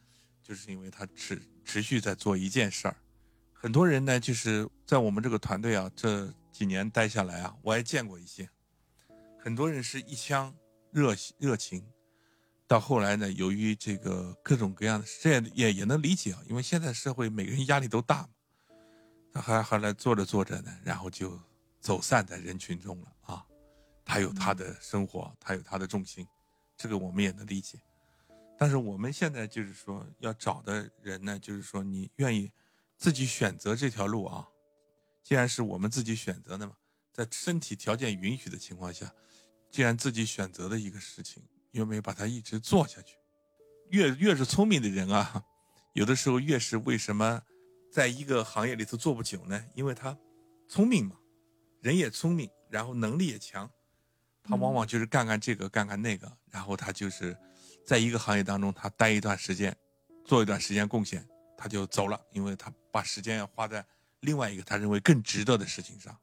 [0.43, 2.97] 就是因为他持持续在做一件事儿。
[3.65, 8.47] 很多人呢，就是在我们这个团队啊，这几年待下来啊，我也见过一些，
[9.41, 10.55] 很多人是一腔。
[10.91, 11.83] 热热情，
[12.69, 18.29] 到后来呢，由于这个各种各样的，这也也能理解啊，因为现在社会每个人压力都大嘛，
[19.33, 21.41] 他还还来做着做着呢，然后就
[21.81, 23.45] 走散在人群中了啊。
[24.05, 26.25] 他有他的生活，他有他的重心，
[26.77, 27.79] 这个我们也能理解。
[28.59, 32.53] 但是我们现在就是说要找的人呢，就是说你愿意
[32.97, 34.49] 自己选择这条路啊，
[35.23, 36.75] 既然是我们自己选择的嘛，
[37.13, 39.13] 在身体条件允许的情况下。
[39.71, 43.17] 既然自己选择的一个事情，有没有把它一直做下去？
[43.91, 45.45] 越越是聪明的人啊，
[45.95, 47.43] 有的时候越是为什么
[47.91, 49.65] 在一个行业里头做不久呢？
[49.75, 50.17] 因为他
[50.69, 51.17] 聪明嘛，
[51.81, 53.69] 人也聪明，然后能力也强，
[54.45, 57.37] 他往往就是干干这个，干干那个，然后他就是
[57.85, 59.77] 在一个行业当中，他待一段时间，
[60.25, 61.29] 做一段时间贡献，
[61.59, 63.85] 他就走了，因为他把时间要花在
[64.21, 66.17] 另外一个他认为更值得的事情上。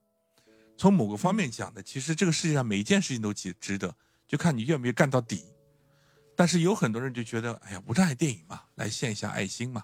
[0.77, 3.93] 从某个方面讲的，其实这个世界上每一件事情都值值得，
[4.25, 5.43] 就看你愿不愿意干到底。
[6.33, 9.83] 但是有很多人就觉得，哎呀，无障碍电影嘛，来献一下爱心嘛。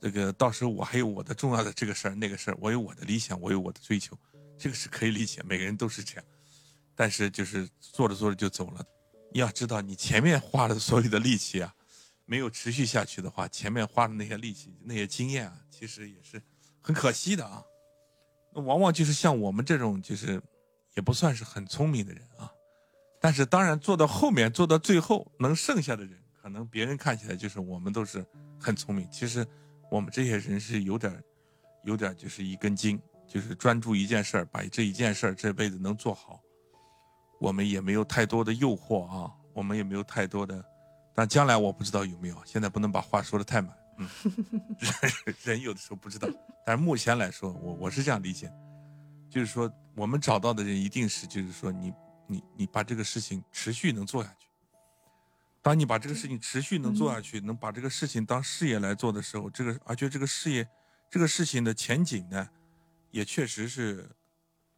[0.00, 4.18] 这个到时候我还有我的重要的这个事儿那个事儿，我有我的理想，我有我的追求，
[4.58, 6.24] 这个是可以理解，每个人都是这样。
[6.96, 8.84] 但是就是做着做着就走了，
[9.32, 11.72] 你要知道，你前面花了所有的力气啊，
[12.30, 16.40] 没有持续下去的话，前面花的那些力气、那些经验啊，其实也是
[16.82, 17.64] 很可惜的啊。
[18.52, 20.38] 那往往就是像我们这种，就是
[20.94, 22.52] 也不算是很聪明的人啊。
[23.18, 28.22] 但是当然做到后面，做到最后能剩下的人，可能别人看起来就是我们都是
[28.60, 29.08] 很聪明。
[29.10, 29.46] 其实
[29.90, 31.24] 我们这些人是有点，
[31.84, 36.38] 有点就是一根筋，就是专注一件事儿，把这一件事儿这辈子能做好。
[37.40, 40.62] 我们也没有太多的诱惑啊，我们也没有太多的，
[41.18, 42.40] 但将来我不知道有没有。
[42.46, 43.76] 现在不能把话说的太满。
[43.96, 44.08] 嗯，
[44.78, 46.28] 人 人有的时候不知道，
[46.64, 48.48] 但是目前来说，我我是这样理解，
[49.28, 51.92] 就是说我们找到的人一定是，就是说你
[52.28, 54.46] 你你把这个事情持续能做下去。
[55.60, 60.64] 当你把这个事情持续能做下去，能把这个事情当事业来做的时候，这个而且这个事业
[61.10, 62.48] 这个事情的前景呢，
[63.10, 64.08] 也确实是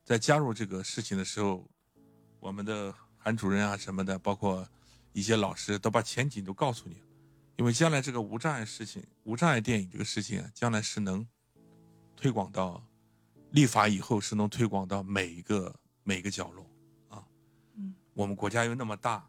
[0.03, 1.69] 在加入这个事情的时候，
[2.39, 4.67] 我们的韩主任啊什么的，包括
[5.13, 7.07] 一些老师都把前景都告诉你了。
[7.57, 11.27] 因为将来这个无障碍事情、无障碍电影这个事情啊，将来是能
[12.17, 12.87] 推广到
[13.51, 16.71] 立法以后是能推广到每一个每一个角落
[17.09, 17.27] 啊。
[17.75, 19.27] 嗯，我们国家又那么大。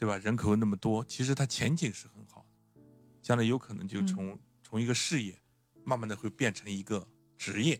[0.00, 0.16] 对吧？
[0.16, 2.40] 人口又那么多，其实它前景是很好
[2.72, 2.80] 的，
[3.20, 5.38] 将来有可能就从从一个事业，
[5.84, 7.78] 慢慢的会变成一个职业，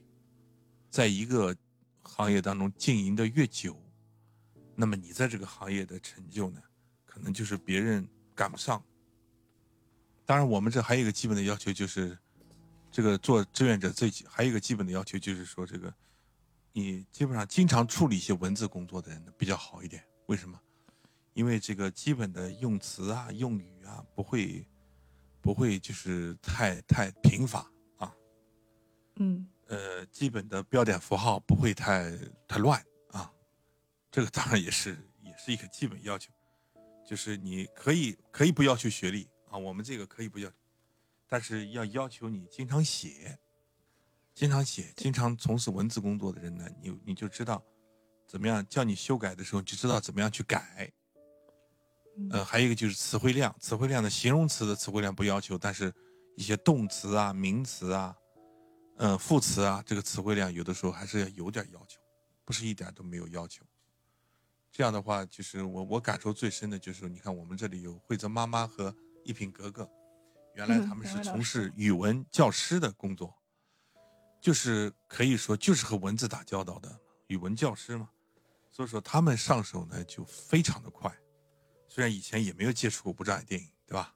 [0.90, 1.56] 在一个
[2.02, 3.82] 行业当中经营的越久，
[4.76, 6.60] 那么你在这个行业的成就呢，
[7.20, 8.82] 可能就是别人赶不上。
[10.24, 12.18] 当然，我们这还有一个基本的要求，就是
[12.90, 15.92] 这个做志愿者最还有一个基本的要求，就是说这个
[16.72, 20.02] 你基本上经常处理一些文字工作的人比较好一点。
[20.26, 20.58] 为什么？
[21.34, 24.66] 因为这个基本的用词啊、用语啊，不会，
[25.42, 28.14] 不会就是太太贫乏啊，
[29.16, 32.16] 嗯，呃，基本的标点符号不会太
[32.48, 33.30] 太乱啊，
[34.10, 36.32] 这个当然也是也是一个基本要求，
[37.10, 40.48] 就是你可以可以不要求学历啊，我们这个可以不要，
[41.26, 43.36] 但是要要求你经常写，
[44.32, 47.60] 经常写，经常从事文字工作的人呢，你你就知道
[48.28, 50.88] 怎么样叫你修改的时候就知道怎么样去改。
[52.30, 55.92] 呃，还有一个就是词汇量，词汇量的形容词的词汇量不要求，但是
[56.36, 58.16] 一些动词啊、名词啊、
[58.98, 62.00] 嗯、副词啊，这个词汇量有的时候还是要有点要求，
[62.44, 63.66] 不是一点都没有要求。
[64.72, 69.88] 这样的话，就是我我感受最深的就是，你看我们这里有惠泽妈妈和一品格格，
[70.54, 73.34] 原来他们是从事语文教师的工作，
[74.40, 78.08] 就是可以说就是和文字打交道的语文教师嘛，
[78.70, 81.12] 所以说他们上手呢就非常的快。
[81.88, 84.14] 虽然以前也没有接触过无障碍电影，对吧？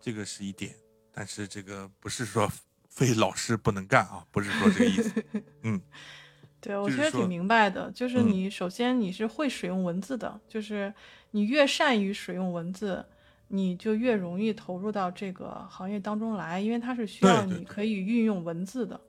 [0.00, 0.76] 这个是一点，
[1.12, 2.48] 但是这个不是说
[2.88, 5.24] 非老师不能干啊，不是说这个意思。
[5.62, 5.82] 嗯，
[6.60, 7.90] 对，我其实挺明白的。
[7.92, 10.92] 就是你首先你是会使用文字的，就是
[11.30, 13.04] 你越善于使用文字，
[13.48, 19.00] 你就越容易投入到这个行业当中来，因为它是需要你可以运用文字的。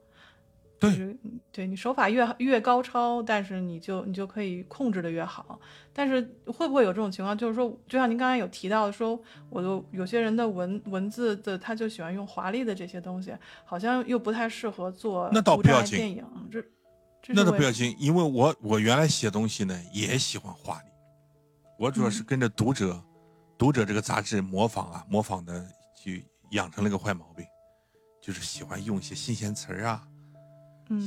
[0.79, 1.17] 对，
[1.51, 5.59] 对你手法越越高超，但是你就你就可以控制的越好。
[5.91, 7.37] 但是会不会有这种情况？
[7.37, 13.33] 就是说，就像您刚才有提到说，我的有些人的文文字的他就喜欢用华丽的这些东西，
[13.65, 16.23] 好像又不太适合做那倒不要紧电影。
[16.49, 16.63] 这
[17.27, 20.89] 那倒不要紧，因为我我原来写东西呢也喜欢华丽，
[21.77, 23.03] 我主要是跟着读者，
[23.57, 26.11] 读者这个杂志模仿啊，模仿的就
[26.51, 27.45] 养成了个坏毛病，
[28.21, 30.05] 就是喜欢用一些新鲜词儿啊。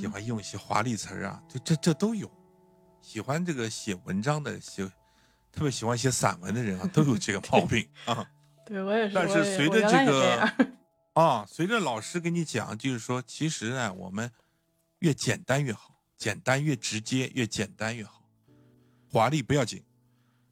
[0.01, 2.31] 喜欢用一些华丽词儿啊，这这这都有。
[3.01, 4.89] 喜欢这个写文章的，写
[5.51, 8.25] 特别喜欢写散文的人啊，都有这个毛病啊。
[8.65, 9.15] 对我也是。
[9.17, 10.49] 但是随着这个
[11.15, 14.31] 啊，随着老师跟你讲，就是说，其实呢，我们
[15.01, 15.92] 越简单越好，
[16.23, 18.23] 简单越直接，越简单越好。
[19.09, 19.83] 华丽不要紧，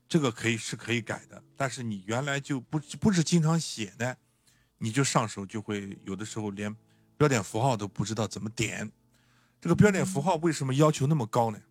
[0.09, 1.41] 这个可以是可以改的。
[1.57, 4.17] 但是你原来就不不是经常写呢，
[4.79, 6.75] 你就上手就会有的时候连
[7.17, 8.91] 标点符号都不知道怎么点。
[9.61, 11.63] 这个标点符号为什么要求那么高呢？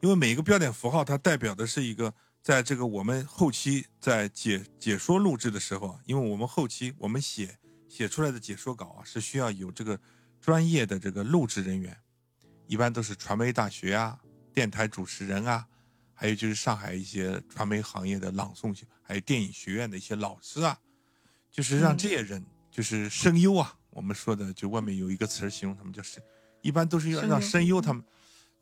[0.00, 10.00] 因为每一个标点符号它代表的是一个，在这个我们后期在解解说录制的时候啊，因为我们后期我们写写出来的解说稿啊，是需要有这个
[10.40, 11.98] 专业的这个录制人员，
[12.68, 14.20] 一般都是传媒大学啊、
[14.52, 15.66] 电台主持人啊，
[16.14, 20.78] 还有就是上海一些传媒行业的朗诵还有电影学院的一些老师啊，
[21.50, 26.22] 就是让这些人就是声优啊，我们说的就外面有一个词形容他们叫声。
[26.60, 28.04] 一般都是要让声优他们，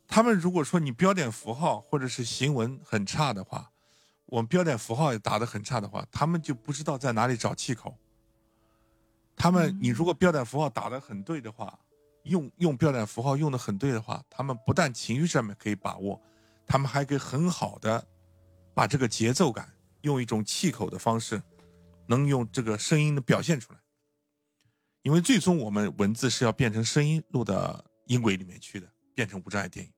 [0.06, 3.72] 他们如果说你标点符号或者是行文很差的话，
[4.26, 7.98] 我们标点符号也打得很差的话，他们就不知道在哪里找气口。
[9.34, 11.78] 他们，你如果标点符号打得很对的话，
[12.26, 16.20] 用用标点符号用的很对的话，他们不但情绪上面可以把握，
[16.66, 18.06] 他们还可以很好的
[18.74, 19.72] 把这个节奏感
[20.02, 21.42] 用一种气口的方式，
[22.06, 23.78] 能用这个声音的表现出来。
[25.02, 29.92] 因为最终我们文字是要变成声音录到音轨里面去的，变成无障碍电影，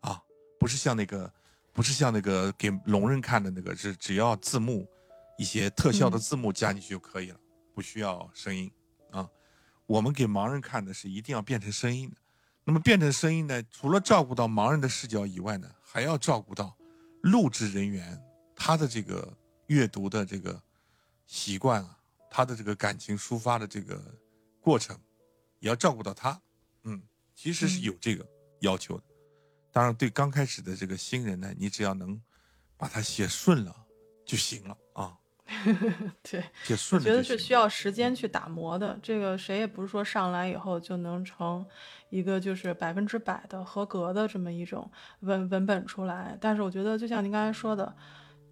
[0.00, 0.18] 啊，
[0.58, 1.30] 不是像那个，
[1.74, 4.88] 不是像那个给聋人看的那个，是只要字幕，
[5.36, 7.38] 一些特效的字幕加进去就可以了，
[7.74, 8.83] 不需要声音，啊，
[9.86, 12.16] 我们给盲人看的是一定要变成声音的。
[12.64, 16.76] 那么变成声音呢，除了照顾到盲人的视角以外呢，还要照顾到
[17.22, 18.22] 录制人员
[18.54, 20.62] 他的这个阅读的这个
[21.26, 21.98] 习惯啊。
[22.36, 24.12] 他的这个感情抒发的这个
[24.60, 24.98] 过程，
[25.60, 26.42] 也要照顾到他，
[26.82, 27.00] 嗯，
[27.32, 28.26] 其实是有这个
[28.58, 29.04] 要求的，
[29.70, 32.20] 当然，对刚开始的这个新人呢，你只要能
[32.76, 33.86] 把它写顺了
[34.26, 35.16] 就行了啊。
[36.22, 36.44] 对，
[36.92, 38.98] 我觉得是需要时间去打磨的。
[39.02, 41.64] 这个谁也不是说上来以后就能成
[42.10, 44.90] 一个就是百分之百的合格的这么一种
[45.20, 46.36] 文文本出来。
[46.40, 47.94] 但是我觉得，就像您刚才说的，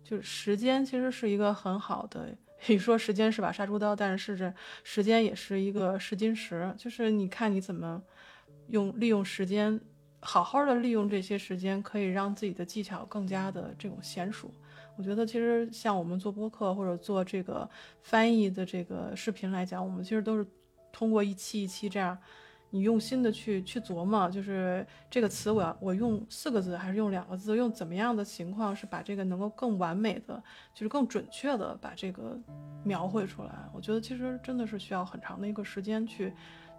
[0.02, 2.28] 就是时间其实是一个很好的。
[2.66, 8.00] 你说时间是把杀猪刀，但是是时间也是一个试金石，就是你看你怎么
[8.68, 9.80] 用利用时间，
[10.20, 14.48] 好好的利用这些时间，可以让自己的技巧更加的这种娴熟。
[15.02, 17.68] 我觉得其实像我们做播客或者做这个
[18.02, 20.46] 翻译的这个视频来讲，我们其实都是
[20.92, 22.16] 通过一期一期这样，
[22.70, 30.40] 你用心的去去琢磨，就是这个词我要我用四个字还是用两个字，用怎么样的情况是把这个能够更完美的，
[30.72, 32.38] 就是更准确的把这个
[32.84, 33.68] 描绘出来。
[33.74, 36.32] 我觉得其实真的是需要很长的一个时间去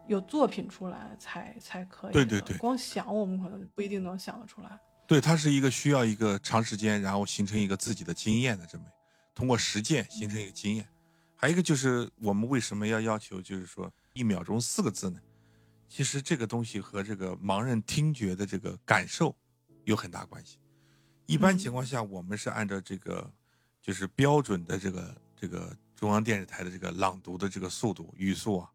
[0.07, 2.13] 有作品出来才才可以。
[2.13, 4.79] 对对对光想我们可能不一定能想得出来。
[5.05, 8.85] 对，它是一个需要一个长时间，然后形成一个自己的经验的这么，
[9.35, 10.87] 通过实践形成一个经验。
[11.35, 15.19] 还有一个就是我们为什么要要求就是说一秒钟四个字呢？
[15.89, 19.35] 其实这个东西和这个盲人听觉的这个感受
[19.83, 20.57] 有很大关系。
[21.25, 23.29] 一般嗯情况下，我们是按照这个
[23.81, 28.71] 就是标准的这个这个中央电视台的这个朗读的这个速度语速啊，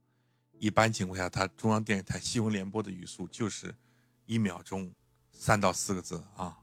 [0.58, 3.74] 一般情况下，它中央电视台新闻联播的语速就是
[4.26, 4.92] 一秒钟
[5.40, 6.58] 三到四个字啊，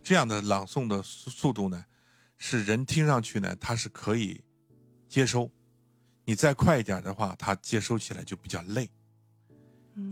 [0.00, 1.84] 这样的朗诵的速度呢，
[2.38, 4.40] 是人听上去呢，它是可以
[5.08, 5.50] 接收。
[6.24, 8.88] 你再快一点的话，它接收起来就比较累。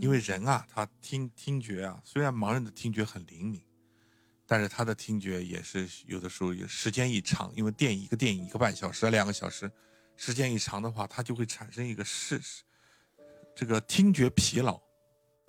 [0.01, 3.61] 因为人啊，他听听觉啊，虽然盲人的听觉很灵敏，
[4.45, 9.71] 但是他的听觉也是有的时候也时间一长，因为电影一个电影一个半小时、两个小时，
[10.15, 12.41] 时间一长的话，他就会产生一个视
[13.55, 14.79] 这个听觉疲劳。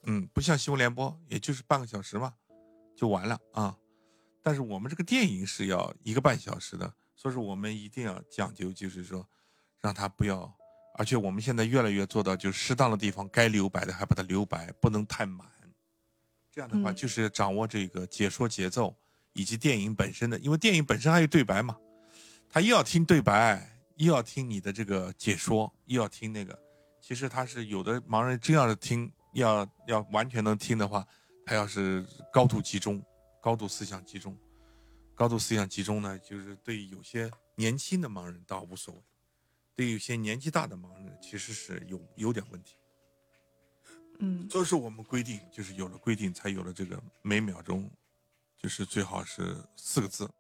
[0.07, 2.35] 嗯，不像新闻联播，也就是半个小时嘛，
[2.95, 3.77] 就完了啊。
[4.43, 9.27] 但是我们这个电影是要一个半小时的，所以说我们一定要讲究，就是说
[9.81, 10.55] 让它不要。
[10.97, 15.49] 而且我们现在越来越做到，就是适当的地方该留白的还把它留白，不能太满。
[16.53, 18.95] 这样的话，嗯就是掌握这个解说节奏
[19.33, 21.77] 以及电影本身的，因为电影本身还有对白嘛，
[22.49, 26.57] 他又要听对白，又要听你的这个解说，又要听那个。
[27.01, 31.05] 其实他是有的盲人真要是听，要要完全能听的话，
[31.45, 33.03] 他要是高度集中，
[33.41, 34.37] 高度思想集中，
[35.15, 39.01] 高度思想集中呢，就是对于有些年轻的盲人倒无所谓。
[39.77, 42.77] 对有些年纪大的盲人，其实是有有点问题。
[44.21, 47.91] 嗯所以说我们规定，就是有了规定，才有了这个每秒钟，
[48.57, 50.31] 就是最好是四个字。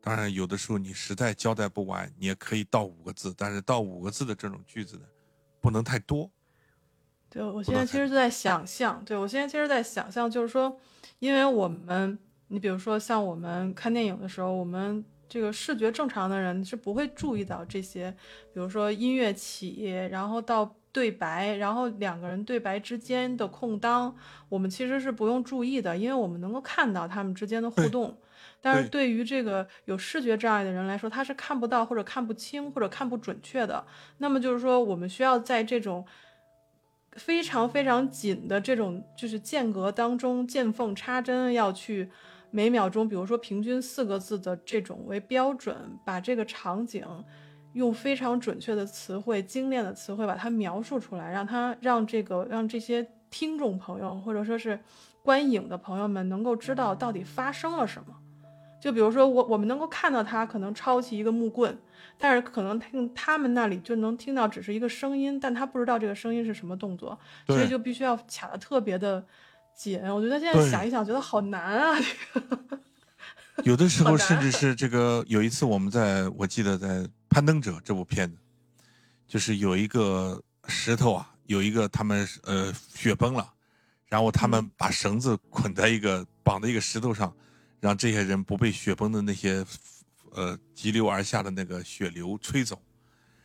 [0.00, 5.06] 当然，有的时候你实在交代不完，你也可以到五个字，但是到五个字的这种句子呢，
[5.60, 6.30] 不能太多。
[7.30, 10.78] 对，我现在其实就在想象，对我现在其实在想象，就是说，
[11.18, 12.18] 因为我们，
[12.48, 18.10] 你比如说像我们看电影的时候，我们这个视觉正常的人是不会注意到这些，
[18.52, 24.16] 比如说音乐起，然后到对白，然后两个人对白之间的空当，
[24.48, 28.16] 我们其实是不用注意的，因为我们能够看到他们之间的互动。
[28.60, 33.84] 但是对对于这个有视觉障碍的人来说，他是看不到或者看不清或者看不准确的。
[34.16, 36.04] 那么就是说，我们需要在这种
[37.18, 42.08] 非常非常紧的这种就是间隔当中见缝插针，要去
[42.50, 47.04] 每秒钟，比如说平均四个字的这种为标准，把这个场景
[47.74, 54.80] 用非常准确的词汇、精炼的词汇把它描述出来，让它让这个让这些听众朋友或者说是
[55.22, 58.14] 观影的朋友们能够知道到底发生了什么。
[58.80, 61.76] 就比如说我我们能够看到他可能抄起一个木棍，
[62.16, 69.24] 但是可能听他们那里就能听到只是一个声音，但他不知道这个声音是什么动作，所以就必须要卡的特别的
[69.74, 70.00] 紧。
[70.10, 71.98] 我觉得现在想一想，觉得好难啊！
[71.98, 72.80] 这个
[73.64, 76.88] 有的时 候甚至是这个，有一次我们在我记得在
[77.28, 78.36] 《攀登者》这部片子，
[79.26, 83.52] 就是有一个石头啊，有一个他们呃雪崩了，
[84.06, 87.34] 然后他们嗯把绳子捆在一个绑在一个石头上，
[87.80, 89.64] 让这些人不被雪崩的那些
[90.32, 92.80] 呃急流而下的那个血流吹走。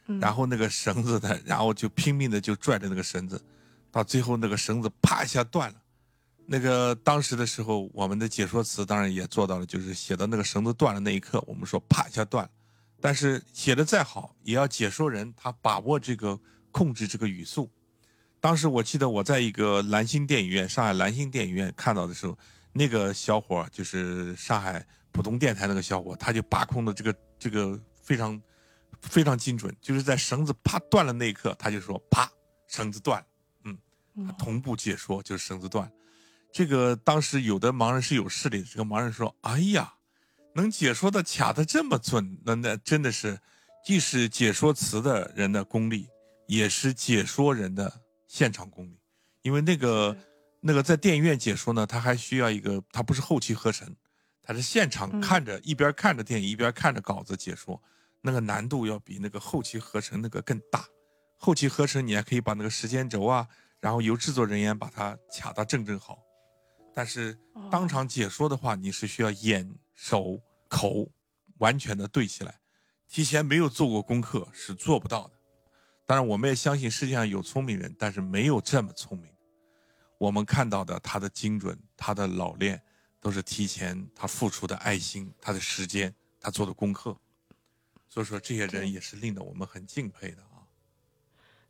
[0.08, 3.42] 嗯然后那个绳子呢，然后就拼命的就拽着那个绳子，
[3.90, 5.76] 到最后那个绳子啪一下断了。
[6.46, 12.52] 那个当时的时候，我们的解说词当然也做到了，就是写到那个绳子断了那一刻，我们说啪一下断了。
[13.00, 16.38] 但是写的再好，也要解说人他把握这个
[16.70, 17.72] 控制这个语速。
[18.42, 22.38] 当时我记得我在一个蓝星电影院，上海蓝星电影院看到的时候，
[22.74, 28.42] 那个小伙就是上海浦东电台那个小伙，他就把控的这个这个非常
[29.02, 32.30] 非常精准，就是在绳子啪断了那一刻，他就说啪
[32.68, 33.28] 绳子断了，
[33.64, 33.78] 嗯，
[34.28, 35.92] 他同步解说就是绳子断了。
[36.52, 39.96] 这个当时有的盲人是有视力的，这个盲人说：“哎呀，
[40.54, 43.40] 能解说的卡的这么准，那那真的是，
[43.84, 46.08] 既是解说词的人的功力，
[46.48, 49.00] 也是解说人的现场功力。
[49.42, 50.16] 因为那个
[50.66, 53.94] 那个在电影院解说呢，他还需要一个，他不是后期合成，
[54.42, 57.82] 他是现场看着一边看着电影一边看着稿子解说，
[58.22, 60.86] 那个难度要比那个后期合成那个更大。
[61.38, 63.48] 后期合成你还可以把那个时间轴啊。”
[63.84, 66.18] 然后由制作人员把它卡得正正好，
[66.96, 67.38] 但是
[67.70, 70.40] 当场解说的话，你是需要眼、手、
[70.70, 71.12] 口
[71.58, 72.62] 完全的对起来，
[73.10, 75.34] 提前没有做过功课是做不到的。
[76.06, 79.33] 当然，我们也相信世界上有聪明人，但是没有这么聪明。
[80.24, 82.82] 我们看到的他的精准、他的老练，
[83.20, 87.14] 都是提前他付出的爱心、他的时间、他做的功课。
[88.08, 90.64] 所以说，这些人也是令得我们很敬佩的啊。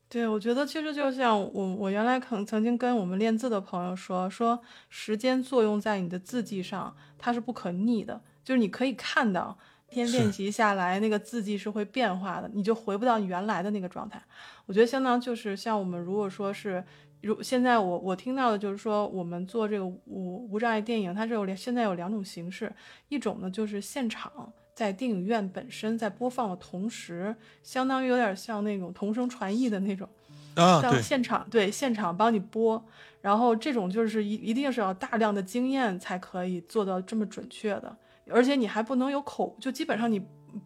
[0.08, 14.22] 对，我觉得其实就像我，我原来可能曾经跟我们练字的朋友说，说时间作用在你的字迹上，它是不可逆的，就是你可以看到，天练习下来，那个字迹是会变化的，你就回不到你原来的那个状态。
[14.68, 16.86] 我觉得相当就是像我们如果说是，
[17.28, 22.72] 如现在我我听到的就是说，我们做这个无无障碍电影，它是有两现在有两种形式，
[23.10, 24.54] 一种呢就是现场。
[24.76, 30.10] 在电影院本身在播放的同时，相当于有点像那种同声传译的那种，
[30.56, 32.84] 啊，对，现场对现场帮你播，
[33.22, 37.96] 然后这种就是一一定是要大量的经验才可以做到这么准确的，
[38.32, 40.20] 而且你还不能有口，就基本上你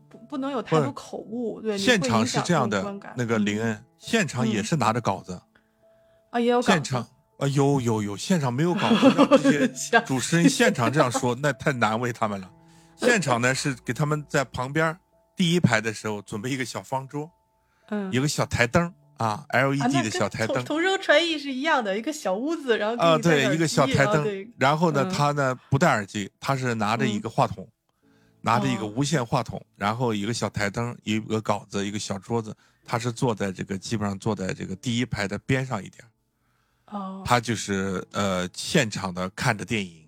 [0.08, 2.82] 不不能有太多口误，对，现场是这样的，
[3.18, 3.38] 那个。
[3.38, 5.42] 林恩，现场也是拿着稿子，
[6.38, 7.02] 啊，也有现场
[7.40, 12.50] 啊，有有有，现场没有稿子， 让这些主持人现场这样说，那太难为他们了。
[12.96, 14.96] 现场呢是给他们在旁边
[15.36, 17.30] 第一排的时候准备一个小方桌，
[17.90, 27.68] 嗯，有个小台灯啊，LED 的小台灯，同声传译是一样的，一个小屋子，然后啊对，一个小台灯，然后呢他呢不戴耳机，他是拿着一个话筒，
[28.42, 36.04] 拿着一个无线话筒，然后一个小台灯，一个稿子，一个小桌子，他是坐在这个基本上坐在这个第一排的边上一点，
[36.88, 40.06] 哦，他就是呃现场的看着电影。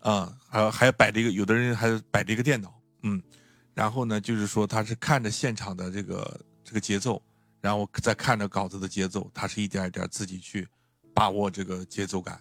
[0.00, 3.20] 啊，还还摆着一个，有的人还摆着一个电脑，嗯，
[3.74, 7.20] 然后呢，就是说他是看着现场的这个这个节奏，
[7.60, 10.66] 然后再看着稿子的节奏，他是一点一点自己去
[11.12, 12.40] 把握这个节奏感。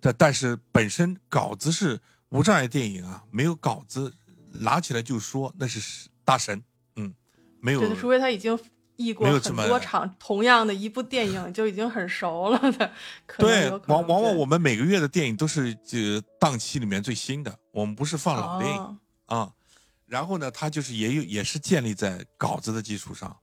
[0.00, 2.00] 但但是本身稿子是
[2.30, 4.12] 无障碍电影啊，没有稿子
[4.50, 6.60] 拿起来就说那是大神，
[6.96, 7.14] 嗯，
[7.60, 8.58] 没有，除非他已经。
[9.02, 12.92] 译过很多场同样的一部电影就已经很熟了的，
[13.38, 19.52] 对，往往往我们每个月的电影都是这档期里面最新的，我们不是放老电影啊。
[20.06, 23.34] 然后呢，它就是也有也是建立在稿子的基础上。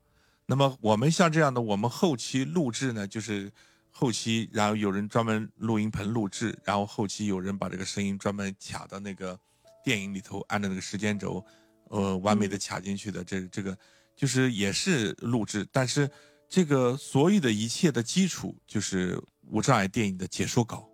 [0.46, 3.52] 那么我们像这样的，我们后期录制呢，就是
[3.90, 9.40] 后期，然后有人专门录音棚录制，然后后期有人把这个声音专门卡到那个
[9.84, 11.44] 电影里头，按照那个时间轴，
[11.90, 13.78] 呃，完美的卡进去的这这个。
[14.20, 16.12] 就是也是录制，但是
[16.50, 19.18] 这个所有的一切的基础就是
[19.48, 20.90] 无障碍电影的解说稿，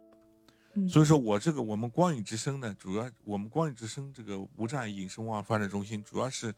[0.87, 6.53] 所以说我这个我们光影之声呢，主要我们光影之声这个无障碍影视文化发展中心主要是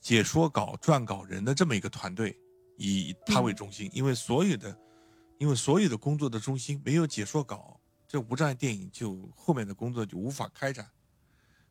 [0.00, 2.34] 解说稿撰稿人的这么一个团队，
[2.78, 4.74] 以他为中心，因为所有的
[5.36, 10.88] 因为所有的工作的中心没有解说稿，这无障碍电影就后面的工作就无法开展，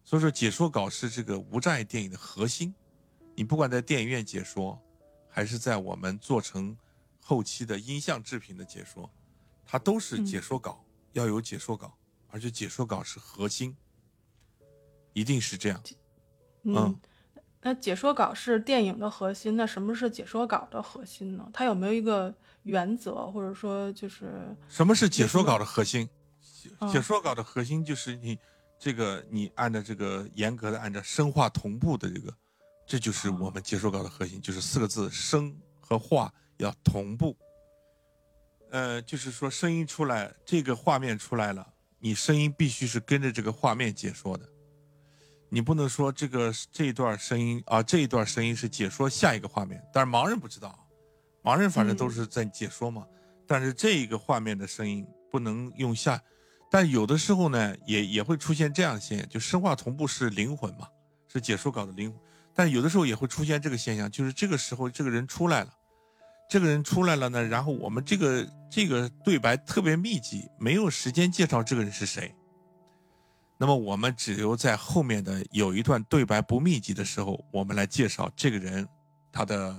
[0.03, 2.71] 所以说解说稿是这个无障碍电影的核心。
[3.35, 4.81] 你不管在电影院解说，
[5.29, 6.75] 还是在我们做成
[7.21, 9.09] 后期的音像制品的解说，
[9.65, 10.81] 它都是解说稿，
[11.11, 11.93] 要有解说稿，
[12.29, 13.75] 而且解说稿是核心，
[15.11, 15.83] 一定是这样。
[16.63, 16.97] 嗯，
[17.61, 21.49] 那解说稿是电影的核心，那什么是解说稿的核心呢？
[21.51, 22.33] 它有没有一个
[22.63, 26.09] 原则，或者说就是什么是解说稿的核心？
[26.89, 28.39] 解说稿的核心就是你
[28.79, 32.33] 这个你按照这个严格的按照声画同步的这个。
[32.85, 37.35] 这就是我们解说稿的核心，就是四个字：声和画要同步。
[38.71, 41.65] 呃，就是说声音出来，这个画面出来了，
[41.99, 44.47] 你声音必须是跟着这个画面解说的。
[45.49, 50.87] 你不能说这个这一段声音啊，这一段声音是解说下一个画面，但是盲人不知道，
[51.43, 53.07] 盲人反正都是在解说嘛。
[53.47, 56.21] 但是这一个画面的声音不能用下，
[56.69, 60.89] 但有的时候呢，也也会出现这样现象，就声画同步是灵魂嘛，
[61.31, 62.19] 是解说稿的灵魂。
[62.55, 65.73] 但有的时候也会出现这个现象，就是这个时候这个人出来了，
[66.49, 72.33] 这个人出来了呢，然后我们这个这个对白特别密集，没有时间介绍这个人是谁。
[73.57, 78.87] 那么我们只有在后面的有一段对白不密集的时候，我们来介绍这个人，
[79.31, 79.77] 他的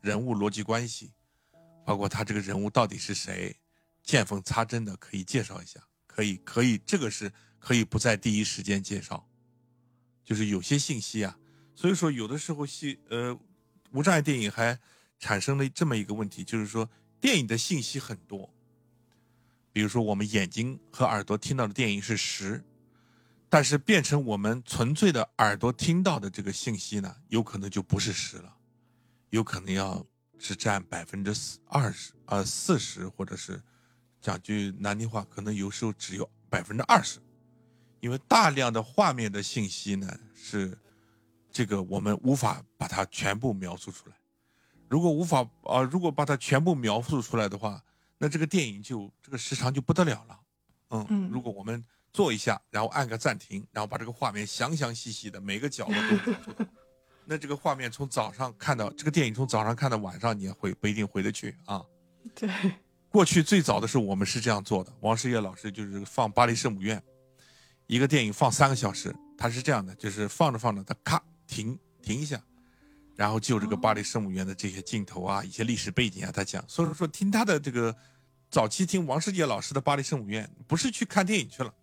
[0.00, 1.10] 人物逻辑关系，
[1.84, 3.56] 包括他这个人物到底是谁，
[4.02, 5.80] 见缝插针的可以介绍一下。
[6.06, 9.24] 可以可以，这个是可以不在第一时间介绍，
[10.24, 11.38] 就是有些信息啊，
[11.78, 13.38] 所以说有的时候戏呃，
[13.92, 14.76] 无障碍电影还
[15.16, 18.52] 产生了这么一个问题，就是说电影的信息很多，
[19.72, 22.64] 比如说我们眼睛和耳朵听到的电影是十，
[23.48, 28.56] 但是变成我们纯粹的耳朵听到的这个信息呢，有可能就不是十了，
[29.30, 30.04] 有可能要
[30.36, 33.62] 只占百分之四二十呃四十，或者是
[34.20, 37.20] 讲句难听话，可能有时候只有百分之二十，
[38.00, 40.76] 因为大量的画面的信息呢是
[41.58, 44.14] 这个我们无法把它全部描述出来，
[44.88, 47.82] 如果无法啊、如果把它全部描述出来的话，
[48.16, 50.40] 那这个电影就这个时长就不得了了。
[50.90, 56.64] 嗯，嗯如果我们做一下，然后按个暂停，然后把这个画面详详细细的每个角落都描述到
[57.24, 61.84] 那这个画面从早上看到这个电影从早上看到晚上，你也回不一定回得去啊。
[62.36, 62.48] 对，
[63.08, 64.92] 过去最早的时候，我们是这样做的。
[65.00, 66.96] 王世业老师就是放《巴黎圣母院》，
[67.88, 72.40] 一个电影放三个小时，他是这样的，就是放着放着，他咔停停一下，
[73.16, 76.64] 然后就这个巴黎圣母院的这些镜头啊，一些历史背景啊，他讲。
[76.68, 77.96] 所以说，听他的这个
[78.48, 81.74] 早期听王世杰老师的《巴黎圣母院》，不是去看电影去了，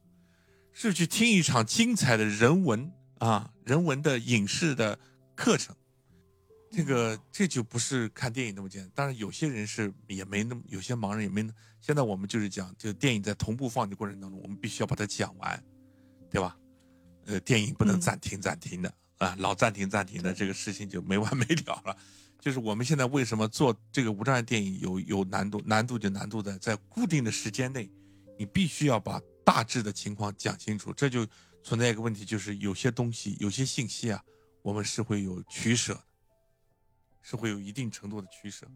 [0.72, 4.98] 是去听一场精彩的人文啊人文的影视的
[5.36, 5.76] 课程。
[6.72, 11.54] 这个这就不是看电影那么简单，当然有些人是也没那么，有些盲人也没那。
[11.80, 15.64] 现在我们就是讲，就电影在同步放的过程当中，我们必须要把它讲完，
[16.30, 16.58] 对吧？
[17.28, 21.98] 呃，电影不能嗯暂停暂停的、啊，老暂停暂停的，这个事情就没完 没了了。
[22.40, 25.62] 就是我们现在为什么做这个无障碍电影有有难度？
[25.66, 27.90] 难度就难度在在固定的时间内，
[28.38, 30.94] 你必须要把大致的情况讲清楚。
[30.94, 31.26] 这就
[31.64, 34.24] 存在一个问题，就是有些东西、有些信息啊，
[34.62, 36.04] 我们是会有取舍的。
[37.28, 38.68] 是会有一定程度的取舍，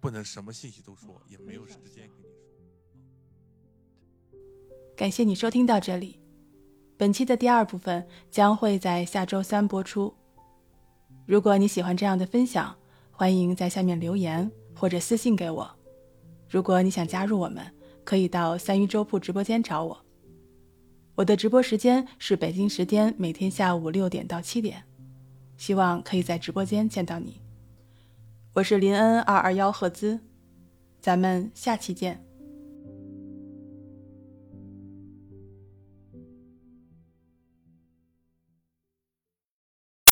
[0.00, 2.30] 不能什么信息都说，也没有时间跟你说。
[4.96, 6.19] 感谢你收听到这里，
[7.00, 10.12] 本期的第二部分将会在下周三播出。
[11.24, 12.76] 如果你喜欢这样的分享，
[13.10, 15.70] 欢迎在下面留言或者私信给我。
[16.46, 17.64] 如果你想加入我们，
[18.04, 19.98] 可以到三鱼粥铺直播间找我。
[21.14, 24.84] 我的直播时间是北京时间每天下午六点到七点，
[25.56, 27.40] 希望可以在直播间见到你。
[28.52, 30.20] 我是林恩二二幺赫兹，
[31.00, 32.22] 咱们下期见。